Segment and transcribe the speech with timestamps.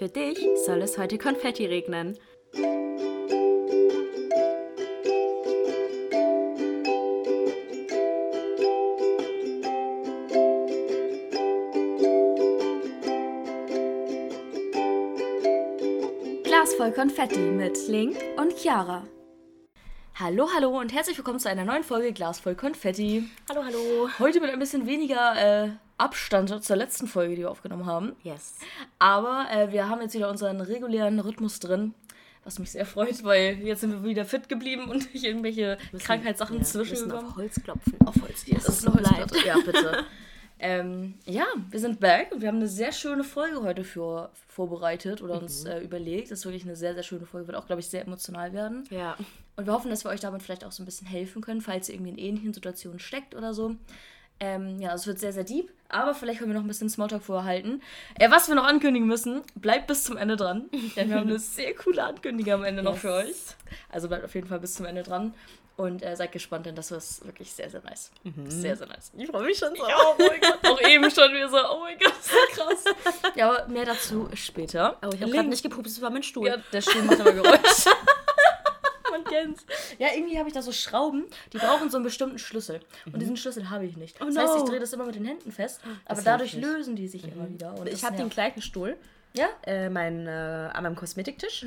[0.00, 2.16] Für dich soll es heute Konfetti regnen.
[16.44, 19.06] Glas voll Konfetti mit Link und Chiara.
[20.14, 23.28] Hallo, hallo und herzlich willkommen zu einer neuen Folge Glas voll Konfetti.
[23.50, 24.08] Hallo, hallo.
[24.18, 28.16] Heute mit ein bisschen weniger äh, Abstand zur letzten Folge, die wir aufgenommen haben.
[28.22, 28.54] Yes.
[29.00, 31.94] Aber äh, wir haben jetzt wieder unseren regulären Rhythmus drin,
[32.44, 36.58] was mich sehr freut, weil jetzt sind wir wieder fit geblieben und nicht irgendwelche Krankheitssachen
[36.58, 37.28] ja, zwischen müssen gekommen.
[37.28, 37.96] auf Holz klopfen.
[38.06, 38.44] Auf Holz.
[38.44, 39.46] Dass Das ist eine Holzplatte.
[39.46, 40.04] Ja, bitte.
[40.58, 45.22] ähm, ja, wir sind back und wir haben eine sehr schöne Folge heute für, vorbereitet
[45.22, 45.70] oder uns Mhm.
[45.70, 46.30] äh, überlegt.
[46.30, 47.46] Das ist wirklich eine sehr, sehr schöne Folge.
[47.48, 48.84] Wird auch, glaube ich, sehr emotional werden.
[48.90, 49.16] Ja.
[49.56, 51.88] Und wir hoffen, dass wir euch damit vielleicht auch so ein bisschen helfen können, falls
[51.88, 53.76] ihr irgendwie in ähnlichen Situationen steckt oder so.
[54.40, 57.22] Ähm, ja, es wird sehr, sehr deep, aber vielleicht können wir noch ein bisschen Smalltalk
[57.22, 57.82] vorhalten.
[58.18, 61.38] Äh, was wir noch ankündigen müssen, bleibt bis zum Ende dran, denn wir haben eine
[61.38, 63.36] sehr coole Ankündigung am Ende noch für euch.
[63.90, 65.34] Also bleibt auf jeden Fall bis zum Ende dran
[65.76, 68.10] und äh, seid gespannt, denn das ist wirklich sehr, sehr nice.
[68.48, 69.12] Sehr, sehr nice.
[69.16, 69.88] Ich freue mich schon so.
[69.88, 72.84] Ja, oh mein Gott, auch eben schon wieder so, oh mein Gott, so krass.
[73.34, 74.98] Ja, aber mehr dazu später.
[75.02, 76.48] Oh, ich habe gerade nicht gepupst, das war mein Stuhl.
[76.48, 77.84] ja, der Stuhl macht immer Geräusch.
[79.30, 79.64] Kennt's.
[79.98, 82.80] Ja, irgendwie habe ich da so Schrauben, die brauchen so einen bestimmten Schlüssel.
[83.06, 84.20] Und diesen Schlüssel habe ich nicht.
[84.20, 86.96] Oh das heißt, ich drehe das immer mit den Händen fest, aber hilft dadurch lösen
[86.96, 87.74] die sich immer wieder.
[87.78, 88.96] Und ich das habe den gleichen Stuhl.
[89.32, 89.46] Ja?
[89.64, 91.64] Äh, mein, äh, an meinem Kosmetiktisch.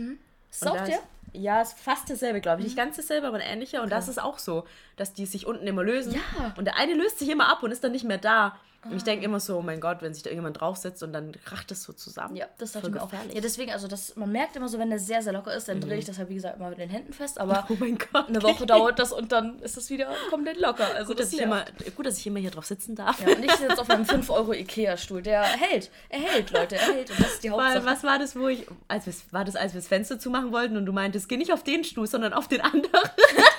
[0.61, 0.87] Da der?
[0.97, 1.03] ist-
[1.33, 2.67] Ja, ist fast dasselbe, glaube ich.
[2.67, 3.81] Nicht ganz dasselbe, aber ein ähnlicher.
[3.81, 4.65] Und das ist auch so,
[4.97, 6.13] dass die sich unten immer lösen.
[6.13, 6.53] Ja.
[6.57, 8.55] Und der eine löst sich immer ab und ist dann nicht mehr da.
[8.85, 11.31] Und ich denke immer so, oh mein Gott, wenn sich da irgendjemand draufsetzt und dann
[11.45, 12.35] kracht es so zusammen.
[12.35, 13.33] Ja, das dachte Voll ich mir auch.
[13.33, 15.79] Ja, deswegen, also das, man merkt immer so, wenn der sehr, sehr locker ist, dann
[15.79, 17.39] drehe ich das halt, wie gesagt, immer mit den Händen fest.
[17.39, 18.27] Aber Oh mein Gott.
[18.27, 20.87] eine Woche dauert das und dann ist es wieder komplett locker.
[20.95, 23.19] Also Gut dass, das ich immer, gut, dass ich immer hier drauf sitzen darf.
[23.21, 25.21] Ja, und ich sitze auf einem 5 Euro Ikea-Stuhl.
[25.21, 25.89] Der hält.
[26.09, 26.75] Er hält, Leute.
[26.75, 27.09] Er hält.
[27.11, 27.85] Und das ist die Weil, Hauptsache.
[27.85, 30.77] was war das, wo ich, als wir, war das, als wir das Fenster zumachen wollten
[30.77, 32.83] und du meintest, geh nicht auf den Stuhl, sondern auf den anderen.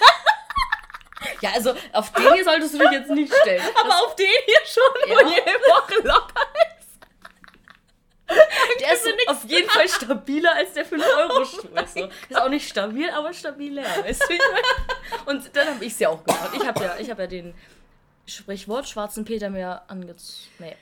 [1.44, 3.62] Ja, also auf den hier solltest du dich jetzt nicht stellen.
[3.84, 5.16] Aber auf den hier schon, Ja.
[5.16, 6.47] wo jede Woche locker
[6.78, 6.84] ist.
[8.81, 11.71] Der ist auf jeden Fall stabiler als der 5-Euro-Stuhl.
[11.94, 12.09] So.
[12.31, 13.83] Ist auch nicht stabil, aber stabiler.
[13.83, 15.31] Weißt du?
[15.31, 16.50] Und dann habe ich es ja auch gemacht.
[16.54, 17.54] Ich habe ja, ich hab ja den
[18.27, 20.49] Sprichwort schwarzen Peter mir angezogen.
[20.59, 20.77] Nee.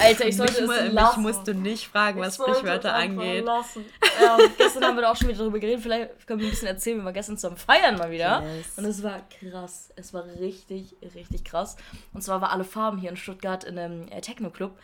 [0.00, 1.22] Alter, ich sollte mich, es mich lassen.
[1.22, 3.44] musst du nicht fragen, was Ich wollte Sprichwörter angeht.
[3.46, 5.82] und gestern haben wir da auch schon wieder darüber geredet.
[5.82, 6.98] Vielleicht können wir ein bisschen erzählen.
[6.98, 8.42] Wir waren gestern zum Feiern mal wieder.
[8.56, 8.66] Yes.
[8.76, 9.90] Und es war krass.
[9.96, 11.76] Es war richtig, richtig krass.
[12.12, 14.78] Und zwar war alle Farben hier in Stuttgart in einem äh, Techno-Club.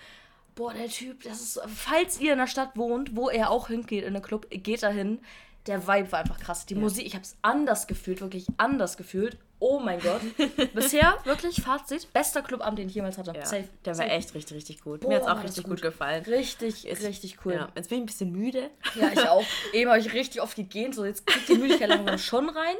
[0.54, 1.60] Boah, der Typ, das ist.
[1.66, 4.88] Falls ihr in der Stadt wohnt, wo er auch hingeht in den Club, geht da
[4.88, 5.18] hin.
[5.66, 6.66] Der Vibe war einfach krass.
[6.66, 9.38] Die Musik, ich habe es anders gefühlt, wirklich anders gefühlt.
[9.60, 10.20] Oh mein Gott.
[10.74, 13.32] Bisher wirklich Fazit, bester Clubabend, den ich jemals hatte.
[13.34, 13.64] Ja, Safe.
[13.86, 14.10] der war Safe.
[14.10, 15.00] echt richtig, richtig gut.
[15.00, 15.70] Boah, Mir hat es war auch richtig gut.
[15.76, 16.22] gut gefallen.
[16.24, 17.54] Richtig, richtig cool.
[17.54, 18.68] Ja, jetzt bin ich ein bisschen müde.
[18.94, 19.42] Ja, ich auch.
[19.72, 20.94] Eben habe ich richtig oft gegähnt.
[20.94, 22.76] So, jetzt kriegt die Müdigkeit langsam schon rein.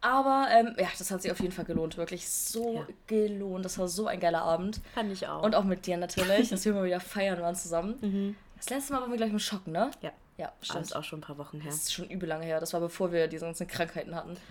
[0.00, 1.98] Aber ähm, ja, das hat sich auf jeden Fall gelohnt.
[1.98, 2.86] Wirklich so Ja.
[3.06, 3.66] gelohnt.
[3.66, 4.80] Das war so ein geiler Abend.
[4.94, 5.42] Fand ich auch.
[5.42, 8.34] Und auch mit dir natürlich, dass wir mal wieder feiern waren zusammen.
[8.56, 9.90] Das letzte Mal waren wir gleich im Schock, ne?
[10.00, 10.82] ja, Ja, das stimmt.
[10.86, 11.70] ist auch schon ein paar Wochen her.
[11.70, 12.58] Das ist schon übel lange her.
[12.60, 14.36] Das war bevor wir diese ganzen Krankheiten hatten.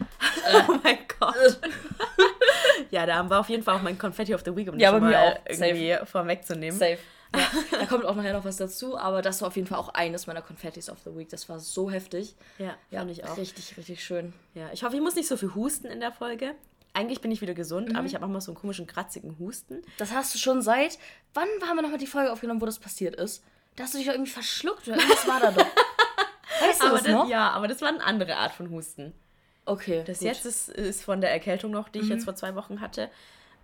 [0.67, 1.59] Oh mein Gott.
[2.91, 4.91] ja, da haben wir auf jeden Fall auch mein Confetti of the Week, um Ja,
[4.91, 5.39] das mal auch.
[5.47, 6.77] irgendwie vorwegzunehmen.
[6.77, 6.97] Safe.
[7.35, 7.41] Ja,
[7.79, 10.27] da kommt auch nachher noch was dazu, aber das war auf jeden Fall auch eines
[10.27, 11.29] meiner Confettis of the Week.
[11.29, 12.35] Das war so heftig.
[12.59, 13.37] Ja, Ja, fand ich auch.
[13.37, 14.33] Richtig, richtig schön.
[14.53, 16.53] Ja, ich hoffe, ich muss nicht so viel husten in der Folge.
[16.93, 17.95] Eigentlich bin ich wieder gesund, Mhm.
[17.95, 19.81] aber ich habe manchmal so einen komischen, kratzigen Husten.
[19.97, 20.99] Das hast du schon seit.
[21.33, 23.43] Wann haben wir nochmal die Folge aufgenommen, wo das passiert ist?
[23.75, 25.65] Da hast du dich doch irgendwie verschluckt oder irgendwas war da doch.
[26.61, 27.27] Weißt du Aber das noch?
[27.29, 29.13] ja, aber das war eine andere Art von Husten.
[29.65, 30.03] Okay.
[30.05, 30.27] Das gut.
[30.27, 33.09] jetzt ist, ist von der Erkältung noch, die ich jetzt vor zwei Wochen hatte,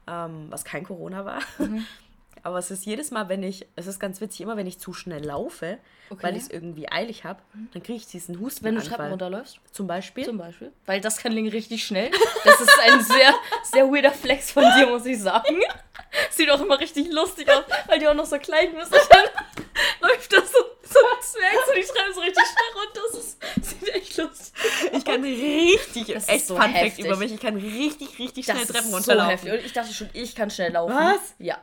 [0.08, 1.40] ähm, was kein Corona war.
[2.42, 4.94] Aber es ist jedes Mal, wenn ich, es ist ganz witzig, immer wenn ich zu
[4.94, 5.78] schnell laufe,
[6.12, 6.24] Okay.
[6.24, 7.40] weil ich es irgendwie eilig habe,
[7.74, 8.66] dann kriege ich diesen Husten.
[8.66, 10.26] Wenn du Treppen runterläufst, Zum Beispiel.
[10.26, 10.72] zum Beispiel.
[10.88, 12.10] Weil das kann Ling richtig schnell.
[12.46, 13.34] Das ist ein sehr,
[13.64, 15.60] sehr weirder Flex von dir, muss ich sagen.
[16.32, 18.92] Sieht auch immer richtig lustig aus, weil die auch noch so klein bist.
[20.32, 23.02] Und das so, so Zwerg so die Treppe so richtig schnell runter.
[23.12, 24.54] Das ist, sieht echt lustig
[24.94, 28.46] Ich kann richtig, Das ist echt so Fun Fact über mich, ich kann richtig, richtig
[28.46, 29.30] Das schnell ist Treppen so runterlaufen.
[29.32, 29.54] heftig.
[29.54, 30.96] Und ich dachte schon, ich kann schnell laufen.
[30.96, 31.36] Was?
[31.40, 31.58] Ja.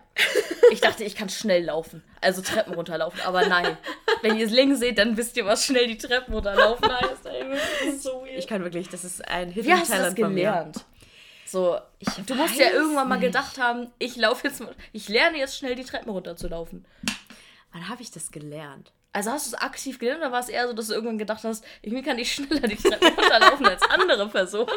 [0.71, 2.03] Ich dachte, ich kann schnell laufen.
[2.21, 3.21] Also Treppen runterlaufen.
[3.23, 3.77] Aber nein.
[4.23, 7.27] Wenn ihr es links seht, dann wisst ihr, was schnell die Treppen runterlaufen heißt.
[7.27, 8.39] Ey, das ist so weird.
[8.39, 10.85] ich kann wirklich, das ist ein Hidden Wie hast du das Talent gelernt?
[11.47, 11.79] So,
[12.27, 14.63] du musst ja irgendwann mal gedacht haben, ich laufe jetzt
[14.93, 16.85] ich lerne jetzt schnell die Treppen runterzulaufen.
[17.77, 18.91] Wann habe ich das gelernt?
[19.13, 21.45] Also hast du es aktiv gelernt oder war es eher so, dass du irgendwann gedacht
[21.45, 24.71] hast, irgendwie kann ich schneller die Treppen runterlaufen als andere Personen?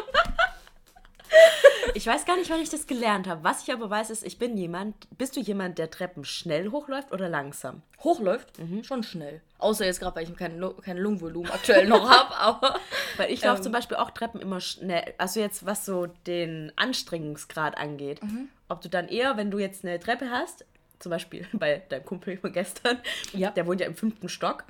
[1.94, 3.42] Ich weiß gar nicht, wann ich das gelernt habe.
[3.42, 4.94] Was ich aber weiß, ist, ich bin jemand.
[5.16, 7.80] Bist du jemand, der Treppen schnell hochläuft oder langsam?
[8.00, 8.48] Hochläuft?
[8.82, 9.40] Schon schnell.
[9.58, 12.78] Außer jetzt gerade, weil ich kein, kein Lungenvolumen aktuell noch habe, aber.
[13.16, 13.62] Weil ich laufe Ähm.
[13.62, 15.14] zum Beispiel auch Treppen immer schnell.
[15.16, 18.22] Also jetzt, was so den Anstrengungsgrad angeht.
[18.22, 18.48] Mhm.
[18.68, 20.66] Ob du dann eher, wenn du jetzt eine Treppe hast,
[21.00, 22.98] zum Beispiel bei deinem Kumpel von gestern,
[23.32, 23.50] Ja.
[23.50, 23.54] Mhm.
[23.54, 24.64] der wohnt ja im fünften Stock.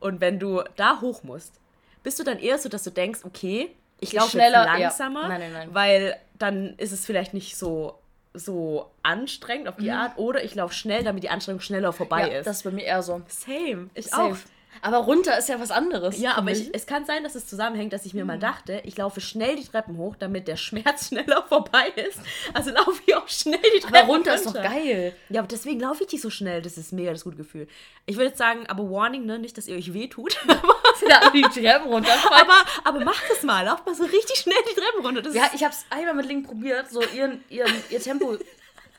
[0.00, 1.54] Und wenn du da hoch musst,
[2.02, 3.70] bist du dann eher so, dass du denkst, okay,
[4.00, 5.06] ich laufe schneller, jetzt ja.
[5.06, 5.68] langsamer, Nein, nein, nein.
[5.72, 7.98] weil dann ist es vielleicht nicht so
[8.38, 12.32] so anstrengend auf die Art oder ich laufe schnell, damit die Anstrengung schneller vorbei Mhm.
[12.32, 12.46] ja, ist.
[12.46, 13.22] das ist bei mir eher so.
[13.28, 14.34] Same, ich Safe.
[14.34, 14.36] auch.
[14.82, 16.18] Aber runter ist ja was anderes.
[16.18, 18.96] Ja, aber ich, es kann sein, dass es zusammenhängt, dass ich mir mal dachte, ich
[18.96, 22.18] laufe schnell die Treppen hoch, damit der Schmerz schneller vorbei ist.
[22.54, 25.14] Also laufe ich auch schnell die Treppen Aber runter ist doch geil.
[25.28, 26.62] Ja, aber deswegen laufe ich die so schnell.
[26.62, 27.68] Das ist mega das gute Gefühl.
[28.06, 29.38] Ich würde jetzt sagen, aber Warning, ne?
[29.38, 30.36] Nicht, dass ihr euch wehtut.
[31.08, 32.48] Ja, die Treppen runterfallen.
[32.48, 33.64] aber, aber macht es mal.
[33.66, 35.20] Lauft mal so richtig schnell die Treppen runter.
[35.22, 38.36] Das Ja, ich hab's einmal mit Link probiert, so ihren, ihren, ihr Tempo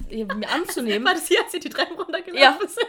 [0.10, 1.06] mir anzunehmen.
[1.06, 2.56] war das hier, als ihr die Treppen runtergelaufen Ja.
[2.68, 2.88] sind?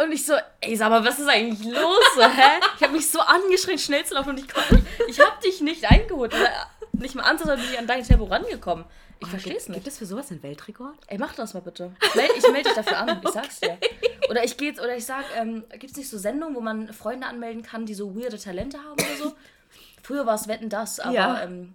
[0.00, 1.98] Und ich so, ey, sag mal, was ist eigentlich los?
[2.14, 2.60] So, hä?
[2.76, 4.86] Ich habe mich so angestrengt, schnell zu laufen und ich konnte nicht.
[5.08, 6.32] Ich habe dich nicht eingeholt.
[6.92, 8.84] Nicht mal ansatzweise bin ich an dein Tempo rangekommen.
[9.20, 9.88] Ich verstehe es Gibt nicht.
[9.88, 10.94] es für sowas einen Weltrekord?
[11.08, 11.90] Ey, mach das mal bitte.
[12.36, 13.76] Ich melde dich dafür an, ich sag's dir.
[14.30, 17.62] Oder ich gehe oder ich sag, ähm, gibt's nicht so Sendungen, wo man Freunde anmelden
[17.62, 19.34] kann, die so weirde Talente haben oder so?
[20.04, 21.42] Früher war es Wetten das, aber Ja.
[21.42, 21.74] ähm,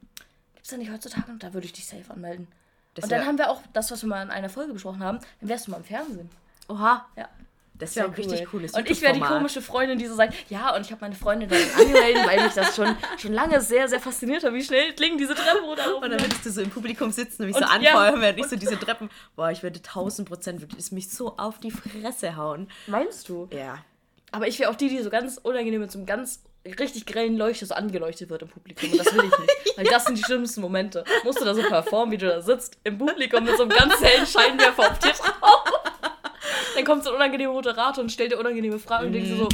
[0.55, 1.29] gibt's da nicht heutzutage?
[1.31, 2.47] Und da würde ich dich safe anmelden.
[2.95, 5.19] Das Und dann haben wir auch das, was wir mal in einer Folge besprochen haben,
[5.41, 6.29] dann wärst du mal im Fernsehen.
[6.69, 7.05] Oha.
[7.17, 7.27] Ja.
[7.75, 10.33] Das wäre ein Sehr richtig cooles Und ich wäre die komische Freundin, die so sagt,
[10.49, 13.87] ja, und ich habe meine Freundin dann angemeldet, weil mich das schon, schon lange sehr,
[13.87, 16.03] sehr fasziniert hat, wie schnell klingen diese Treppen runterlaufen.
[16.03, 18.21] Und dann würdest du so im Publikum sitzen und mich Und- so anfeuern, ja.
[18.21, 19.09] während ich so diese Treppen.
[19.35, 22.69] Boah, ich würde tausend Prozent wirklich es mich so auf die Fresse hauen.
[22.87, 23.49] Meinst du?
[23.51, 23.79] Ja.
[24.31, 27.35] Aber ich wäre auch die, die so ganz unangenehm mit so einem ganz richtig grellen
[27.37, 28.91] Leuchte so angeleuchtet wird im Publikum.
[28.91, 29.77] Und das will ich nicht.
[29.77, 31.03] Weil das sind die schlimmsten Momente.
[31.23, 33.99] Musst du da so performen, wie du da sitzt im Publikum mit so einem ganz
[34.01, 35.62] hellen Scheinwerfer auf dir drauf.
[36.75, 39.49] Dann kommt so ein unangenehmer Moderator und stellt dir unangenehme Fragen und denkst du so,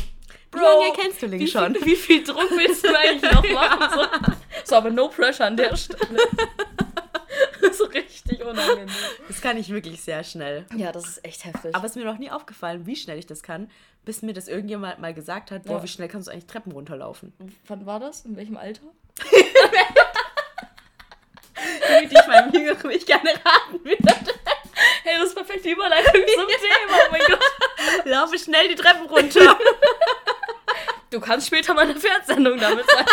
[0.51, 1.75] Bro, Wie lange kennst du Link wie schon?
[1.75, 3.87] Viel, wie viel Druck willst du eigentlich noch machen?
[3.93, 4.33] So,
[4.65, 5.99] so aber no pressure an der Stelle.
[7.71, 8.87] so richtig unangenehm.
[9.27, 10.65] Das kann ich wirklich sehr schnell.
[10.75, 11.75] Ja, das ist echt heftig.
[11.75, 13.69] Aber es ist mir noch nie aufgefallen, wie schnell ich das kann,
[14.05, 15.83] bis mir das irgendjemand mal gesagt hat, boah, Ja.
[15.83, 17.31] wie schnell kannst du eigentlich Treppen runterlaufen?
[17.67, 18.25] wann war das?
[18.25, 18.81] In welchem Alter?
[22.01, 24.33] Die ich meinem jüngeren Ich gerne raten würde.
[25.03, 26.97] Hey, das ist perfekte Überleitung zum Thema.
[27.07, 28.05] Oh mein Gott.
[28.05, 29.57] Laufe schnell die Treppen runter.
[31.09, 33.05] Du kannst später mal eine Fernsehsendung damit sein.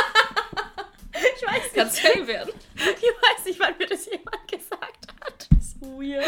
[1.37, 2.53] Ich weiß Kannst Fame werden.
[2.75, 5.49] Ich weiß nicht, wann mir das jemand gesagt hat.
[5.61, 6.25] So weird.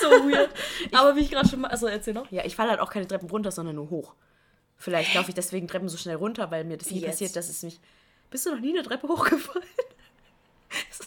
[0.00, 0.50] So weird.
[0.92, 1.68] Aber wie ich gerade schon mal.
[1.70, 2.30] Also erzähl noch.
[2.30, 4.14] Ja, ich falle halt auch keine Treppen runter, sondern nur hoch.
[4.76, 7.10] Vielleicht laufe ich deswegen Treppen so schnell runter, weil mir das nie Jetzt?
[7.12, 7.80] passiert, dass es mich.
[8.30, 9.66] Bist du noch nie eine Treppe hochgefallen?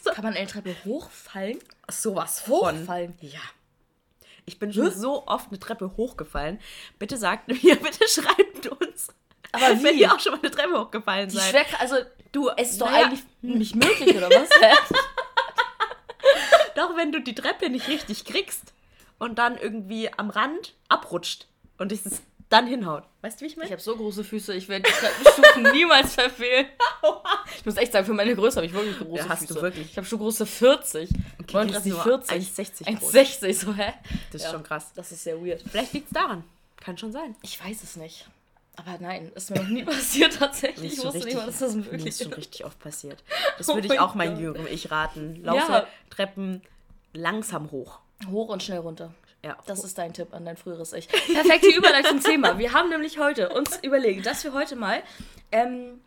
[0.14, 1.58] Kann man eine Treppe hochfallen?
[1.88, 2.80] sowas von.
[2.80, 3.14] Hochfallen?
[3.20, 3.40] Ja.
[4.44, 6.58] Ich bin schon so oft eine Treppe hochgefallen.
[6.98, 9.08] Bitte sagt mir, bitte schreibt uns.
[9.52, 10.00] Aber Wenn wie?
[10.00, 11.50] ihr auch schon mal eine Treppe hochgefallen Die seid.
[11.50, 11.96] schwer, also,
[12.32, 14.48] Du, es ist doch naja, eigentlich nicht möglich, oder was?
[16.74, 18.72] Doch, wenn du die Treppe nicht richtig kriegst
[19.18, 21.46] und dann irgendwie am Rand abrutscht
[21.78, 23.04] und das dann hinhaut.
[23.22, 23.66] Weißt du, wie ich meine?
[23.66, 26.66] Ich habe so große Füße, ich werde die Treppenstufen niemals verfehlen.
[27.56, 29.62] Ich muss echt sagen, für meine Größe habe ich wirklich große Ja, hast du Füße.
[29.62, 29.90] wirklich.
[29.90, 31.08] Ich habe schon große 40.
[31.40, 32.36] Okay, Wollen nur 40.
[32.36, 33.14] 1,60 groß.
[33.14, 33.92] 1,60, so, hä?
[34.32, 34.92] Das ist schon krass.
[34.94, 35.62] Das ist sehr weird.
[35.70, 36.44] Vielleicht liegt es daran.
[36.76, 37.36] Kann schon sein.
[37.42, 38.26] Ich weiß es nicht.
[38.76, 40.92] Aber nein, ist mir noch nie passiert tatsächlich.
[40.94, 42.38] Ich schon wusste nicht mal, dass das mir möglich ist schon ist.
[42.38, 43.22] richtig oft passiert.
[43.58, 44.42] Das Oh würde ich auch meinem Gott.
[44.42, 45.42] jüngeren Ich raten.
[45.44, 45.86] Laufe Ja.
[46.10, 46.62] Treppen
[47.12, 47.98] langsam hoch.
[48.30, 49.12] Hoch und schnell runter.
[49.44, 49.56] Ja.
[49.66, 51.08] Das ist dein Tipp an dein früheres Ich.
[51.32, 52.58] Perfekte Überleitung zum Thema.
[52.58, 55.02] Wir haben nämlich heute uns überlegt, dass wir heute mal
[55.50, 56.00] ähm,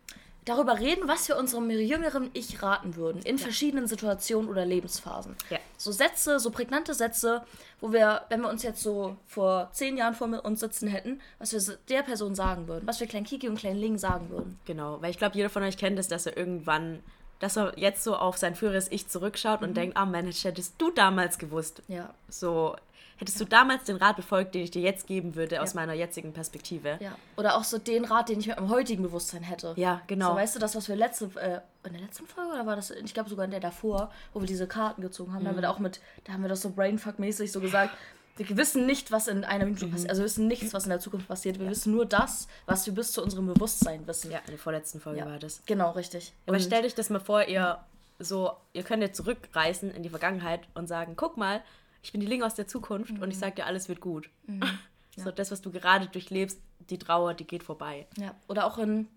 [0.46, 5.36] darüber reden, was wir unserem jüngeren Ich raten würden in verschiedenen Situationen oder Lebensphasen.
[5.50, 5.58] Ja.
[5.76, 7.44] So Sätze, so prägnante Sätze,
[7.80, 11.52] wo wir, wenn wir uns jetzt so vor zehn Jahren vor uns sitzen hätten, was
[11.52, 14.58] wir der Person sagen würden, was wir Klein Kiki und Klein Ling sagen würden.
[14.64, 17.02] Genau, weil ich glaube, jeder von euch kennt es, dass er irgendwann,
[17.40, 19.68] dass er jetzt so auf sein früheres Ich zurückschaut Mhm.
[19.68, 21.82] und denkt, ah Mensch, hättest du damals gewusst.
[21.88, 22.14] Ja.
[22.30, 22.76] So,
[23.16, 26.32] hättest du damals den Rat befolgt, den ich dir jetzt geben würde, aus meiner jetzigen
[26.32, 26.98] Perspektive.
[27.00, 27.16] Ja.
[27.36, 29.74] Oder auch so den Rat, den ich mit meinem heutigen Bewusstsein hätte.
[29.76, 30.30] Ja, genau.
[30.30, 32.90] So, weißt du, das, was wir letzte, äh, in der letzten Folge oder war das,
[32.90, 35.62] ich glaube sogar in der davor, wo wir diese Karten gezogen haben, da haben wir
[35.62, 37.96] da auch mit, da haben wir das so Brainfuck-mäßig so gesagt,
[38.36, 41.00] wir wissen nicht, was in einer Minute passiert, also wir wissen nichts, was in der
[41.00, 44.30] Zukunft passiert, wir wissen nur das, was wir bis zu unserem Bewusstsein wissen.
[44.30, 45.26] ja, in der vorletzten Folge Ja.
[45.26, 45.62] war das.
[45.64, 46.34] Genau, richtig.
[46.46, 47.78] Aber stellt euch das mal vor, ihr
[48.18, 51.62] so, ihr könnt jetzt zurückreisen in die Vergangenheit und sagen, guck mal,
[52.06, 53.30] ich bin die Ling aus der Zukunft und Mhm.
[53.30, 54.30] ich sag dir, alles wird gut.
[55.18, 56.60] So, das, was du gerade durchlebst,
[56.90, 58.06] die Trauer, die geht vorbei.
[58.18, 59.08] Ja, oder auch in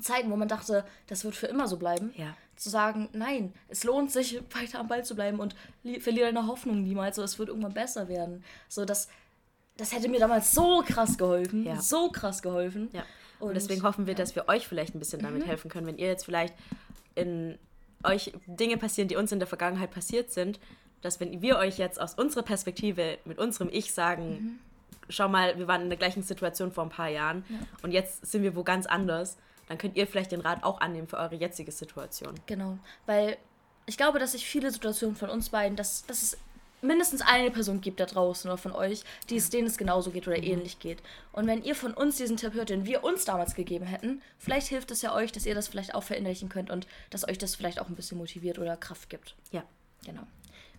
[0.00, 2.12] Zeiten, wo man dachte, das wird für immer so bleiben.
[2.16, 2.36] Ja.
[2.56, 5.54] zu sagen, nein, es lohnt sich, weiter am Ball zu bleiben und
[6.00, 8.42] verliere deine Hoffnung niemals, so es wird irgendwann besser werden.
[8.68, 9.06] So, das,
[9.76, 11.64] das hätte mir damals so krass geholfen.
[11.64, 11.80] Ja.
[11.80, 12.88] So krass geholfen.
[12.92, 13.04] Ja.
[13.38, 14.18] Und, und deswegen hoffen wir, ja.
[14.18, 15.46] dass wir euch vielleicht ein bisschen damit mhm.
[15.46, 16.54] helfen können, wenn ihr jetzt vielleicht
[17.14, 17.60] in
[18.02, 20.58] euch Dinge passieren, die uns in der Vergangenheit passiert sind,
[21.04, 24.58] dass wenn wir euch jetzt aus unserer Perspektive mit unserem Ich sagen, mhm.
[25.10, 27.58] schau mal, wir waren in der gleichen Situation vor ein paar Jahren ja.
[27.82, 29.36] und jetzt sind wir wo ganz anders,
[29.68, 32.34] dann könnt ihr vielleicht den Rat auch annehmen für eure jetzige Situation.
[32.46, 33.36] Genau, weil
[33.86, 36.38] ich glaube, dass sich viele Situationen von uns beiden, dass, dass es
[36.80, 40.26] mindestens eine Person gibt da draußen oder von euch, die es, denen es genauso geht
[40.26, 40.44] oder mhm.
[40.44, 41.02] ähnlich geht.
[41.32, 44.68] Und wenn ihr von uns diesen Tipp hört, den wir uns damals gegeben hätten, vielleicht
[44.68, 47.54] hilft es ja euch, dass ihr das vielleicht auch verinnerlichen könnt und dass euch das
[47.54, 49.34] vielleicht auch ein bisschen motiviert oder Kraft gibt.
[49.50, 49.64] Ja.
[50.04, 50.26] Genau.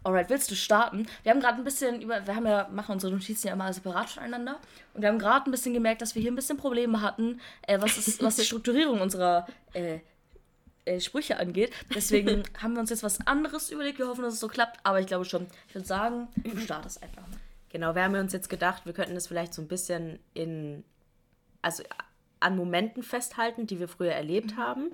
[0.05, 1.07] Alright, willst du starten?
[1.23, 4.07] Wir haben gerade ein bisschen über, wir haben ja, machen unsere Notizen ja immer separat
[4.07, 4.59] voneinander.
[4.93, 7.81] Und wir haben gerade ein bisschen gemerkt, dass wir hier ein bisschen Probleme hatten, äh,
[7.81, 9.97] was, ist, was die Strukturierung unserer äh,
[10.85, 11.73] äh, Sprüche angeht.
[11.95, 13.97] Deswegen haben wir uns jetzt was anderes überlegt.
[13.97, 15.47] Wir hoffen, dass es so klappt, aber ich glaube schon.
[15.69, 17.39] Ich würde sagen, du startest einfach mal.
[17.69, 20.83] Genau, wir haben uns jetzt gedacht, wir könnten das vielleicht so ein bisschen in,
[21.63, 21.81] also
[22.39, 24.57] an Momenten festhalten, die wir früher erlebt mhm.
[24.57, 24.91] haben.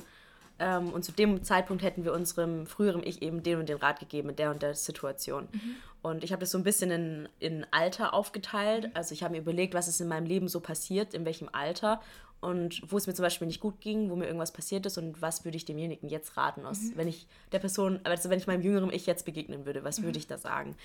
[0.62, 4.00] Ähm, und zu dem Zeitpunkt hätten wir unserem früheren Ich eben den und den Rat
[4.00, 5.48] gegeben in der und der Situation.
[5.52, 5.76] Mhm.
[6.04, 8.86] Und ich habe das so ein bisschen in, in Alter aufgeteilt.
[8.86, 8.92] Mhm.
[8.94, 12.00] Also ich habe mir überlegt, was ist in meinem Leben so passiert, in welchem Alter
[12.42, 15.22] und wo es mir zum Beispiel nicht gut ging, wo mir irgendwas passiert ist und
[15.22, 16.94] was würde ich demjenigen jetzt raten, aus, mhm.
[16.96, 20.06] wenn ich der Person, also wenn ich meinem jüngeren Ich jetzt begegnen würde, was mhm.
[20.06, 20.76] würde ich da sagen?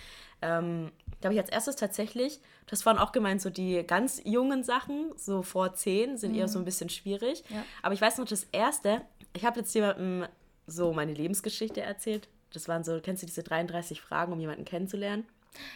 [0.43, 4.65] Ähm, da habe ich als erstes tatsächlich, das waren auch gemeint, so die ganz jungen
[4.65, 6.41] Sachen, so vor zehn, sind mhm.
[6.41, 7.43] eher so ein bisschen schwierig.
[7.49, 7.65] Ja.
[7.83, 9.01] Aber ich weiß noch, das erste,
[9.37, 10.27] ich habe jetzt jemandem
[10.67, 12.29] so meine Lebensgeschichte erzählt.
[12.53, 15.27] Das waren so, kennst du diese 33 Fragen, um jemanden kennenzulernen?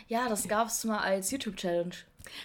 [0.09, 1.95] Ja, das gab es mal als YouTube-Challenge.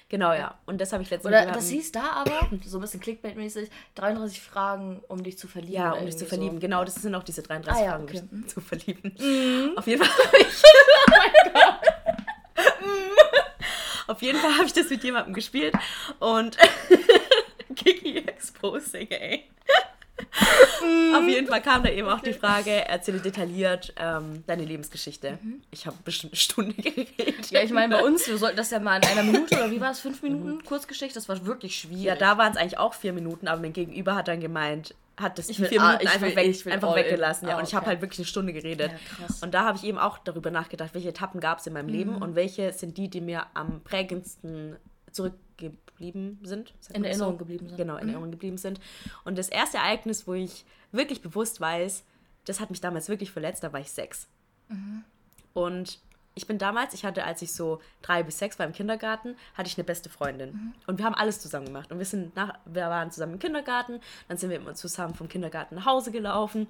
[0.10, 0.58] Genau, ja.
[0.66, 4.42] Und das habe ich letztens Oder das hieß da aber, so ein bisschen Clickbait-mäßig, 33
[4.42, 5.74] Fragen, um dich zu verlieben.
[5.74, 6.56] Ja, um dich zu verlieben.
[6.56, 6.62] So.
[6.62, 8.20] Genau, das sind auch diese 33 ah, ja, Fragen, okay.
[8.20, 8.48] um dich mhm.
[8.48, 9.16] zu verlieben.
[9.20, 9.78] Mhm.
[9.78, 10.64] Auf jeden Fall habe ich.
[11.08, 11.96] oh mein Gott.
[14.08, 15.74] Auf jeden Fall habe ich das mit jemandem gespielt
[16.20, 16.58] und
[17.76, 19.46] Kiki Exposing, ey.
[21.16, 25.38] Auf jeden Fall kam da eben auch die Frage, erzähle detailliert ähm, deine Lebensgeschichte.
[25.42, 25.62] Mhm.
[25.72, 27.52] Ich habe bestimmt eine Stunde geredet.
[27.52, 29.80] Ja, ich meine, bei uns, wir sollten das ja mal in einer Minute oder wie
[29.80, 30.66] war es, fünf Minuten mhm.
[30.66, 32.04] Kurzgeschichte, das war wirklich schwierig.
[32.04, 35.38] Ja, da waren es eigentlich auch vier Minuten, aber mein Gegenüber hat dann gemeint, hat
[35.38, 37.48] das die vier ah, Minuten einfach, will, weg, einfach weggelassen.
[37.48, 38.92] Ja, ah, und ich habe halt wirklich eine Stunde geredet.
[38.92, 41.88] Ja, und da habe ich eben auch darüber nachgedacht, welche Etappen gab es in meinem
[41.88, 41.94] mhm.
[41.94, 44.76] Leben und welche sind die, die mir am prägendsten
[45.12, 45.45] zurückgeben
[45.96, 46.74] geblieben sind.
[46.94, 47.38] In Erinnerung so?
[47.40, 47.78] geblieben sind.
[47.78, 48.10] Genau, in mhm.
[48.10, 48.80] Erinnerung geblieben sind.
[49.24, 52.04] Und das erste Ereignis, wo ich wirklich bewusst weiß,
[52.46, 54.28] das hat mich damals wirklich verletzt, da war ich sechs.
[54.68, 55.04] Mhm.
[55.54, 56.00] Und
[56.36, 59.68] ich bin damals, ich hatte, als ich so drei bis sechs war im Kindergarten, hatte
[59.70, 60.52] ich eine beste Freundin.
[60.52, 60.74] Mhm.
[60.86, 61.92] Und wir haben alles zusammen gemacht.
[61.92, 65.30] Und wir sind nach, wir waren zusammen im Kindergarten, dann sind wir immer zusammen vom
[65.30, 66.68] Kindergarten nach Hause gelaufen.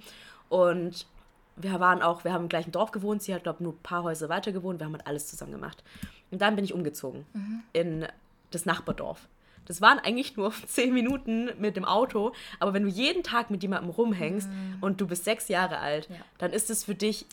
[0.50, 1.08] Und
[1.56, 3.82] wir waren auch, wir haben im gleichen Dorf gewohnt, sie hat, glaube ich, nur ein
[3.82, 5.84] paar Häuser weiter gewohnt, wir haben halt alles zusammen gemacht.
[6.30, 7.64] Und dann bin ich umgezogen mhm.
[7.74, 8.08] in
[8.56, 9.28] das Nachbardorf.
[9.66, 13.64] Das waren eigentlich nur zehn Minuten mit dem Auto, aber wenn du jeden Tag mit
[13.64, 14.78] jemandem rumhängst mhm.
[14.82, 16.16] und du bist sechs Jahre alt, ja.
[16.38, 17.26] dann ist es für dich,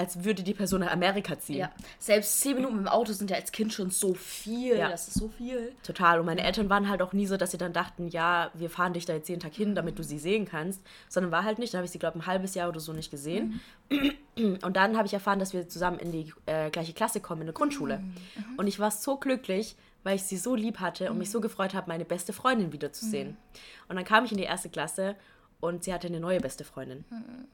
[0.00, 1.58] als würde die Person nach Amerika ziehen.
[1.58, 1.70] Ja.
[1.98, 4.78] Selbst zehn Minuten mit dem Auto sind ja als Kind schon so viel.
[4.78, 4.88] Ja.
[4.88, 5.72] Das ist so viel.
[5.82, 6.18] Total.
[6.18, 8.94] Und meine Eltern waren halt auch nie so, dass sie dann dachten, ja, wir fahren
[8.94, 10.80] dich da jetzt jeden Tag hin, damit du sie sehen kannst.
[11.10, 11.74] Sondern war halt nicht.
[11.74, 13.60] Da habe ich sie, glaube ich, ein halbes Jahr oder so nicht gesehen.
[13.90, 14.58] Mhm.
[14.62, 17.48] Und dann habe ich erfahren, dass wir zusammen in die äh, gleiche Klasse kommen, in
[17.48, 17.98] der Grundschule.
[17.98, 18.14] Mhm.
[18.56, 21.42] Und ich war so glücklich, weil ich sie so lieb hatte und mich so mhm.
[21.42, 23.30] gefreut habe, meine beste Freundin wiederzusehen.
[23.30, 23.36] Mhm.
[23.88, 25.16] Und dann kam ich in die erste Klasse
[25.60, 27.04] und sie hatte eine neue beste Freundin.
[27.10, 27.46] Mhm.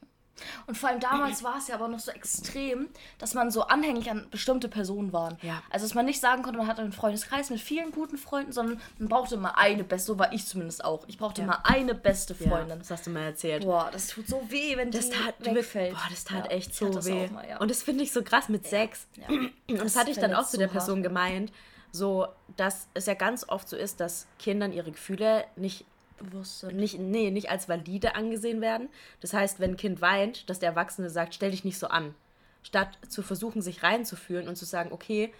[0.67, 2.89] Und vor allem damals war es ja aber noch so extrem,
[3.19, 5.37] dass man so anhängig an bestimmte Personen war.
[5.43, 5.63] Ja.
[5.71, 8.81] Also dass man nicht sagen konnte, man hatte einen Freundeskreis mit vielen guten Freunden, sondern
[8.99, 11.05] man brauchte mal eine beste, so war ich zumindest auch.
[11.09, 11.47] Ich brauchte ja.
[11.47, 12.69] mal eine beste Freundin.
[12.69, 13.65] Ja, das hast du mal erzählt.
[13.65, 15.95] Boah, das tut so weh, wenn das die tat, wegfällt.
[15.95, 17.29] Boah, das tat echt so weh.
[17.29, 19.07] Mal, und das finde ich so krass mit sechs.
[19.29, 21.05] Und das, das hatte ich dann auch zu der Person hart.
[21.05, 21.53] gemeint
[21.97, 25.85] so, dass es ja ganz oft so ist, dass Kindern ihre Gefühle nicht
[26.17, 26.77] bewusst sind.
[26.77, 28.89] Nicht, nee, nicht als valide angesehen werden.
[29.21, 32.15] Das heißt, wenn ein Kind weint, dass der Erwachsene sagt, stell dich nicht so an.
[32.63, 35.33] Statt zu versuchen, sich reinzufühlen und zu sagen, okay,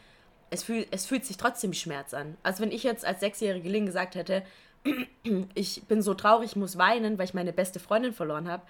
[0.51, 2.37] es, fühl, es fühlt sich trotzdem Schmerz an.
[2.43, 4.43] Also wenn ich jetzt als sechsjährige Lin gesagt hätte,
[5.55, 8.63] ich bin so traurig, ich muss weinen, weil ich meine beste Freundin verloren habe,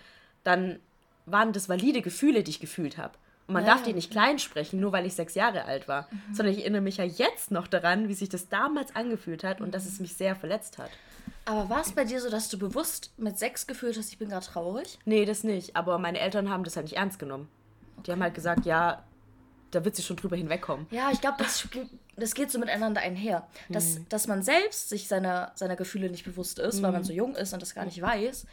[0.44, 0.78] dann
[1.26, 3.18] waren das valide Gefühle, die ich gefühlt habe.
[3.46, 6.08] Und man ja, darf die nicht klein sprechen, nur weil ich sechs Jahre alt war.
[6.10, 6.34] Mhm.
[6.34, 9.74] Sondern ich erinnere mich ja jetzt noch daran, wie sich das damals angefühlt hat und
[9.74, 10.90] dass es mich sehr verletzt hat.
[11.44, 14.28] Aber war es bei dir so, dass du bewusst mit sechs gefühlt hast, ich bin
[14.28, 14.98] gerade traurig?
[15.04, 15.76] Nee, das nicht.
[15.76, 17.48] Aber meine Eltern haben das halt nicht ernst genommen.
[17.98, 18.02] Okay.
[18.06, 19.04] Die haben halt gesagt, ja,
[19.70, 20.86] da wird sie schon drüber hinwegkommen.
[20.90, 21.68] Ja, ich glaube, das,
[22.16, 23.46] das geht so miteinander einher.
[23.68, 24.06] Dass, mhm.
[24.08, 26.82] dass man selbst sich seiner, seiner Gefühle nicht bewusst ist, mhm.
[26.82, 28.46] weil man so jung ist und das gar nicht weiß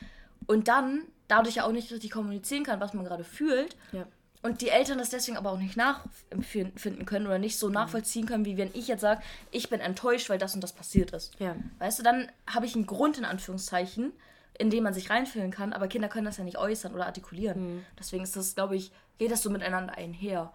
[0.45, 3.75] und dann dadurch ja auch nicht richtig kommunizieren kann, was man gerade fühlt.
[3.91, 4.05] Ja.
[4.43, 7.73] Und die Eltern das deswegen aber auch nicht nachempfinden können oder nicht so Mhm.
[7.73, 9.21] nachvollziehen können, wie wenn ich jetzt sage,
[9.51, 11.39] ich bin enttäuscht, weil das und das passiert ist.
[11.39, 11.55] Ja.
[11.79, 14.12] Weißt du, dann habe ich einen Grund in Anführungszeichen,
[14.59, 17.75] in dem man sich reinfühlen kann, aber Kinder können das ja nicht äußern oder artikulieren.
[17.77, 17.85] Mhm.
[17.97, 20.51] Deswegen ist das, glaube ich, geht das so miteinander einher.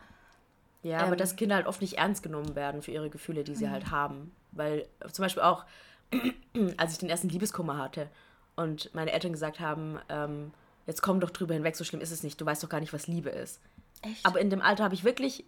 [0.82, 1.18] Ja, aber Ähm.
[1.18, 4.32] dass Kinder halt oft nicht ernst genommen werden für ihre Gefühle, die sie halt haben.
[4.52, 5.64] Weil zum Beispiel auch,
[6.76, 8.08] als ich den ersten Liebeskummer hatte
[8.54, 10.52] und meine Eltern gesagt haben, ähm,
[10.88, 12.92] jetzt komm doch drüber hinweg, so schlimm ist es nicht, du weißt doch gar nicht,
[12.92, 13.60] was Liebe ist.
[14.02, 14.24] Echt?
[14.24, 15.44] Aber in dem Alter habe ich wirklich,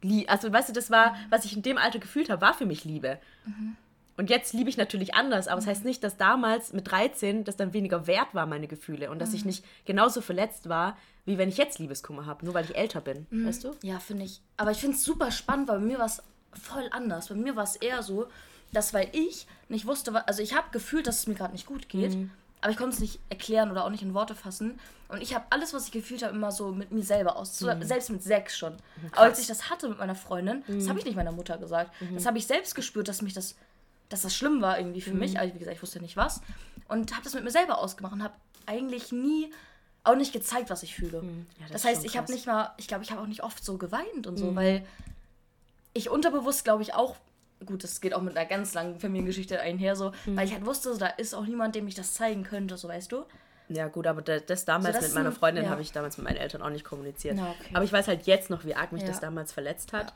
[0.00, 2.64] lie also weißt du, das war, was ich in dem Alter gefühlt habe, war für
[2.64, 3.18] mich Liebe.
[4.16, 7.42] Und jetzt liebe ich natürlich anders, aber es das heißt nicht, dass damals mit 13
[7.44, 9.10] das dann weniger wert war, meine Gefühle.
[9.10, 12.64] Und dass ich nicht genauso verletzt war, wie wenn ich jetzt Liebeskummer habe, nur weil
[12.64, 13.26] ich älter bin.
[13.30, 13.74] Weißt du?
[13.82, 14.40] Ja, finde ich.
[14.58, 16.22] Aber ich finde es super spannend, weil bei mir war es
[16.52, 17.28] voll anders.
[17.28, 18.28] Bei mir war es eher so,
[18.72, 21.88] dass weil ich nicht wusste, also ich habe gefühlt, dass es mir gerade nicht gut
[21.88, 22.16] geht,
[22.60, 24.78] aber ich konnte es nicht erklären oder auch nicht in Worte fassen.
[25.08, 27.58] Und ich habe alles, was ich gefühlt habe, immer so mit mir selber aus.
[27.58, 28.76] So, Selbst mit sechs schon.
[29.12, 31.92] Aber als ich das hatte mit meiner Freundin, das habe ich nicht meiner Mutter gesagt.
[32.14, 33.56] Das habe ich selbst gespürt, dass mich das,
[34.08, 35.38] dass das schlimm war irgendwie für mich.
[35.38, 36.40] Aber wie gesagt, ich wusste nicht was.
[36.88, 38.34] Und habe das mit mir selber ausgemacht und habe
[38.66, 39.50] eigentlich nie
[40.04, 41.22] auch nicht gezeigt, was ich fühle.
[41.58, 43.64] Ja, das das heißt, ich habe nicht mal, ich glaube, ich habe auch nicht oft
[43.64, 44.86] so geweint und so, weil
[45.92, 47.16] ich unterbewusst, glaube ich, auch,
[47.66, 50.92] gut, das geht auch mit einer ganz langen Familiengeschichte einher, so, weil ich halt wusste,
[50.92, 53.24] so, da ist auch niemand, dem ich das zeigen könnte, so weißt du.
[53.68, 55.70] Ja, gut, aber da- das damals das mit meiner Freundin ja.
[55.70, 57.36] habe ich damals mit meinen Eltern auch nicht kommuniziert.
[57.36, 57.70] Na, okay.
[57.74, 59.08] Aber ich weiß halt jetzt noch, wie arg mich Ja.
[59.08, 60.12] das damals verletzt hat.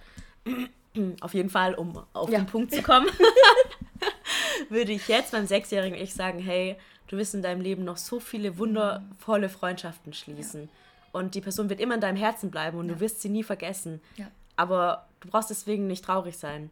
[1.21, 2.39] Auf jeden Fall, um auf Ja.
[2.41, 3.07] den Punkt zu kommen,
[4.69, 6.77] würde ich jetzt meinem sechsjährigen Ich sagen, hey,
[7.09, 10.69] du wirst in deinem Leben noch so viele wundervolle Freundschaften schließen.
[11.13, 14.01] Und die Person wird immer in deinem Herzen bleiben und du wirst sie nie vergessen.
[14.17, 14.27] Ja.
[14.57, 16.71] Aber du brauchst deswegen nicht traurig sein,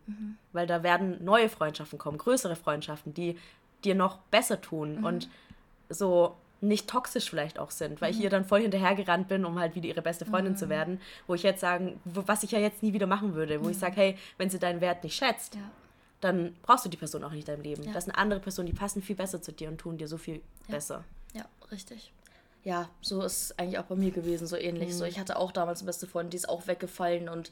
[0.53, 3.37] weil da werden neue Freundschaften kommen, größere Freundschaften, die
[3.85, 5.29] dir noch besser tun und
[5.89, 9.75] so nicht toxisch vielleicht auch sind, weil ich ihr dann voll hinterhergerannt bin, um halt
[9.75, 12.93] wieder ihre beste Freundin zu werden, wo ich jetzt sagen, was ich ja jetzt nie
[12.93, 15.63] wieder machen würde, wo ich sage, hey, wenn sie deinen Wert nicht schätzt, Ja.
[16.21, 17.83] dann brauchst du die Person auch nicht in deinem Leben.
[17.83, 17.93] Ja.
[17.93, 20.41] Das sind andere Personen, die passen viel besser zu dir und tun dir so viel
[20.69, 21.03] besser.
[21.35, 22.13] Ja, richtig.
[22.63, 24.95] Ja, so ist es eigentlich auch bei mir gewesen, so ähnlich.
[24.95, 27.51] So, ich hatte auch damals eine beste Freundin, die ist auch weggefallen und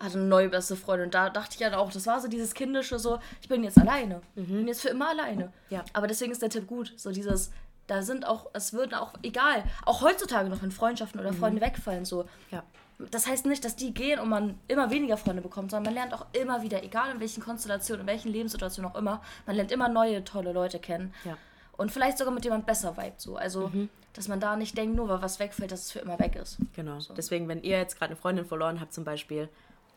[0.00, 1.06] hatte eine neue beste Freundin.
[1.06, 3.78] Und da dachte ich halt auch, das war so dieses kindische, so, ich bin jetzt
[3.78, 4.20] alleine.
[4.34, 5.52] Ich bin jetzt für immer alleine.
[5.70, 5.84] Ja.
[5.92, 6.92] Aber deswegen ist der Tipp gut.
[6.96, 7.50] So dieses,
[7.86, 12.04] da sind auch, es würden auch, egal, auch heutzutage noch, wenn Freundschaften oder Freunde wegfallen,
[12.04, 12.26] so.
[12.50, 12.62] Ja.
[13.10, 16.14] Das heißt nicht, dass die gehen und man immer weniger Freunde bekommt, sondern man lernt
[16.14, 19.88] auch immer wieder, egal in welchen Konstellationen, in welchen Lebenssituationen auch immer, man lernt immer
[19.88, 21.12] neue, tolle Leute kennen.
[21.24, 21.36] Ja.
[21.76, 23.36] Und vielleicht sogar mit jemand besser vibet so.
[23.36, 23.72] Also,
[24.12, 26.58] dass man da nicht denkt, nur weil was wegfällt, dass es für immer weg ist.
[26.74, 26.98] Genau.
[27.16, 29.48] Deswegen, wenn ihr jetzt gerade eine Freundin verloren habt zum Beispiel,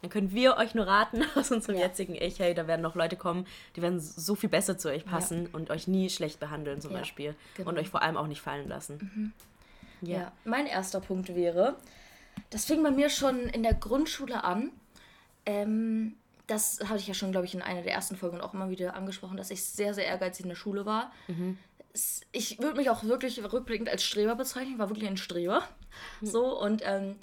[0.01, 1.81] dann können wir euch nur raten aus unserem Ja.
[1.87, 5.05] jetzigen Ich, hey, da werden noch Leute kommen, die werden so viel besser zu euch
[5.05, 7.35] passen und euch nie schlecht behandeln zum Ja, Beispiel.
[7.55, 7.69] genau.
[7.69, 9.33] Und euch vor allem auch nicht fallen lassen.
[10.01, 10.31] Ja.
[10.45, 11.75] Mein erster Punkt wäre,
[12.51, 14.71] das fing bei mir schon in der Grundschule an.
[15.45, 18.69] Ähm, das hatte ich ja schon, glaube ich, in einer der ersten Folgen auch immer
[18.69, 21.11] wieder angesprochen, dass ich sehr, sehr ehrgeizig in der Schule war.
[21.93, 24.73] Es- Ich würde mich auch wirklich rückblickend als Streber bezeichnen.
[24.73, 25.63] Ich war wirklich ein Streber.
[26.21, 27.15] So, und ähm,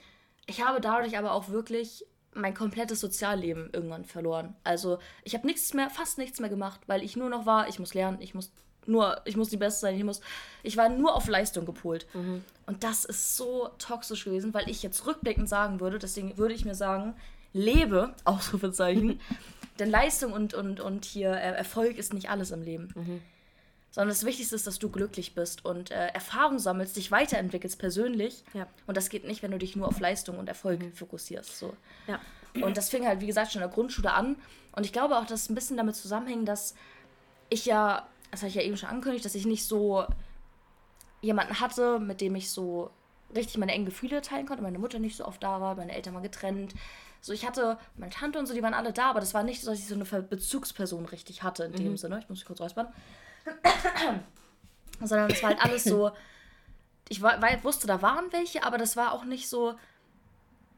[0.46, 2.04] ich habe dadurch aber auch wirklich
[2.34, 4.54] mein komplettes Sozialleben irgendwann verloren.
[4.64, 7.78] Also ich habe nichts mehr, fast nichts mehr gemacht, weil ich nur noch war, ich
[7.78, 8.50] muss lernen, ich muss
[8.86, 10.20] nur, ich muss die Beste sein, ich muss,
[10.62, 12.06] ich war nur auf Leistung gepolt.
[12.66, 16.64] Und das ist so toxisch gewesen, weil ich jetzt rückblickend sagen würde, deswegen würde ich
[16.64, 17.14] mir sagen,
[17.52, 19.20] lebe, Ausrufezeichen,
[19.78, 23.22] denn Leistung und, und, und hier äh, Erfolg ist nicht alles im Leben.
[23.94, 28.42] Sondern das Wichtigste ist, dass du glücklich bist und äh, Erfahrung sammelst, dich weiterentwickelst persönlich.
[28.52, 28.66] Ja.
[28.88, 31.56] Und das geht nicht, wenn du dich nur auf Leistung und Erfolg fokussierst.
[31.56, 31.76] So.
[32.08, 32.18] Ja.
[32.60, 34.34] Und das fing halt, wie gesagt, schon in der Grundschule an.
[34.72, 36.74] Und ich glaube auch, dass es ein bisschen damit zusammenhängt, dass
[37.50, 40.04] ich ja, das habe ich ja eben schon angekündigt, dass ich nicht so
[41.20, 42.90] jemanden hatte, mit dem ich so
[43.32, 44.64] richtig meine engen Gefühle teilen konnte.
[44.64, 46.74] Meine Mutter nicht so oft da war, meine Eltern mal getrennt.
[47.20, 49.62] So, ich hatte meine Tante und so, die waren alle da, aber das war nicht
[49.62, 52.18] so, dass ich so eine Bezugsperson richtig hatte in dem Sinne.
[52.18, 52.88] Ich muss mich kurz räuspern.
[55.02, 56.12] Sondern es war halt alles so,
[57.08, 59.74] ich war, wusste, da waren welche, aber das war auch nicht so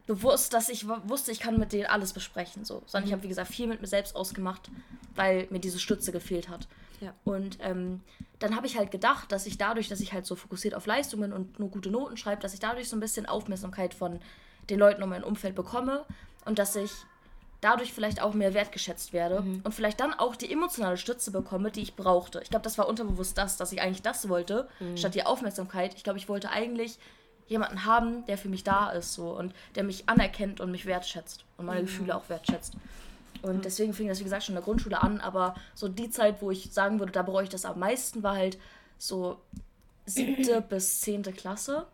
[0.07, 2.65] bewusst, dass ich wusste, ich kann mit denen alles besprechen.
[2.65, 2.81] So.
[2.85, 4.69] Sondern ich habe, wie gesagt, viel mit mir selbst ausgemacht,
[5.15, 6.67] weil mir diese Stütze gefehlt hat.
[7.01, 7.13] Ja.
[7.25, 8.01] Und ähm,
[8.39, 11.21] dann habe ich halt gedacht, dass ich dadurch, dass ich halt so fokussiert auf Leistung
[11.21, 14.19] bin und nur gute Noten schreibe, dass ich dadurch so ein bisschen Aufmerksamkeit von
[14.69, 16.05] den Leuten um mein Umfeld bekomme
[16.45, 16.91] und dass ich
[17.61, 21.81] dadurch vielleicht auch mehr wertgeschätzt werde und vielleicht dann auch die emotionale Stütze bekomme, die
[21.81, 22.39] ich brauchte.
[22.43, 25.95] Ich glaube, das war unterbewusst das, dass ich eigentlich das wollte, statt die Aufmerksamkeit.
[25.95, 26.99] Ich glaube, ich wollte eigentlich
[27.47, 31.45] jemanden haben, der für mich da ist so und der mich anerkennt und mich wertschätzt
[31.57, 32.73] und meine Gefühle auch wertschätzt.
[33.41, 36.41] Und deswegen fing das, wie gesagt, schon in der Grundschule an, aber so die Zeit,
[36.41, 38.57] wo ich sagen würde, da bereue ich das am meisten, war halt
[38.97, 39.37] so
[40.05, 41.87] siebte bis zehnte Klasse.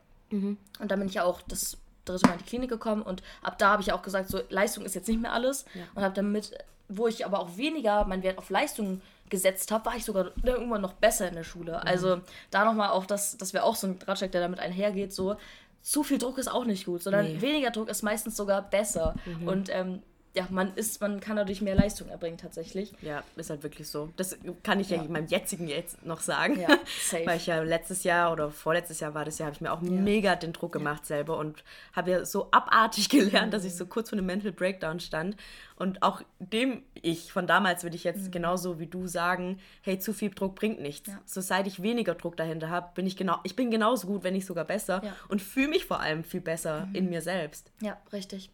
[0.80, 3.58] Und dann bin ich ja auch das dritte Mal in die Klinik gekommen und ab
[3.58, 5.66] da habe ich auch gesagt, so Leistung ist jetzt nicht mehr alles.
[5.74, 5.84] Ja.
[5.96, 6.52] Und habe damit,
[6.90, 10.82] wo ich aber auch weniger meinen Wert auf Leistung gesetzt habe, war ich sogar irgendwann
[10.82, 11.72] noch besser in der Schule.
[11.72, 11.88] Mhm.
[11.88, 15.38] Also da nochmal auch, das, das wäre auch so ein Ratschlag, der damit einhergeht, so
[15.82, 17.34] zu viel Druck ist auch nicht gut, sondern Nee.
[17.36, 17.42] Mhm.
[17.42, 19.16] weniger Druck ist meistens sogar besser.
[19.46, 20.02] Und ähm,
[20.36, 22.92] ja, man ist, man kann dadurch mehr Leistung erbringen tatsächlich.
[23.04, 24.10] Ja, ist halt wirklich so.
[24.18, 25.04] Das kann ich ja, Ja.
[25.04, 26.60] in meinem jetzigen jetzt noch sagen.
[26.60, 26.70] Ja,
[27.00, 27.24] safe.
[27.26, 29.82] Weil ich ja letztes Jahr oder vorletztes Jahr war das Jahr, habe ich mir auch
[29.82, 31.64] mega den Druck gemacht selber und
[31.96, 35.38] habe ja so abartig gelernt, dass ich so kurz vor einem Mental Breakdown stand.
[35.76, 40.14] Und auch dem ich von damals würde ich jetzt genauso wie du sagen, hey, zu
[40.14, 41.10] viel Druck bringt nichts.
[41.10, 41.20] Ja.
[41.26, 44.34] So seit ich weniger Druck dahinter habe, bin ich genau, ich bin genauso gut, wenn
[44.34, 45.16] nicht sogar besser Ja.
[45.30, 47.72] und fühle mich vor allem viel besser in mir selbst.
[47.82, 48.50] Ja, richtig.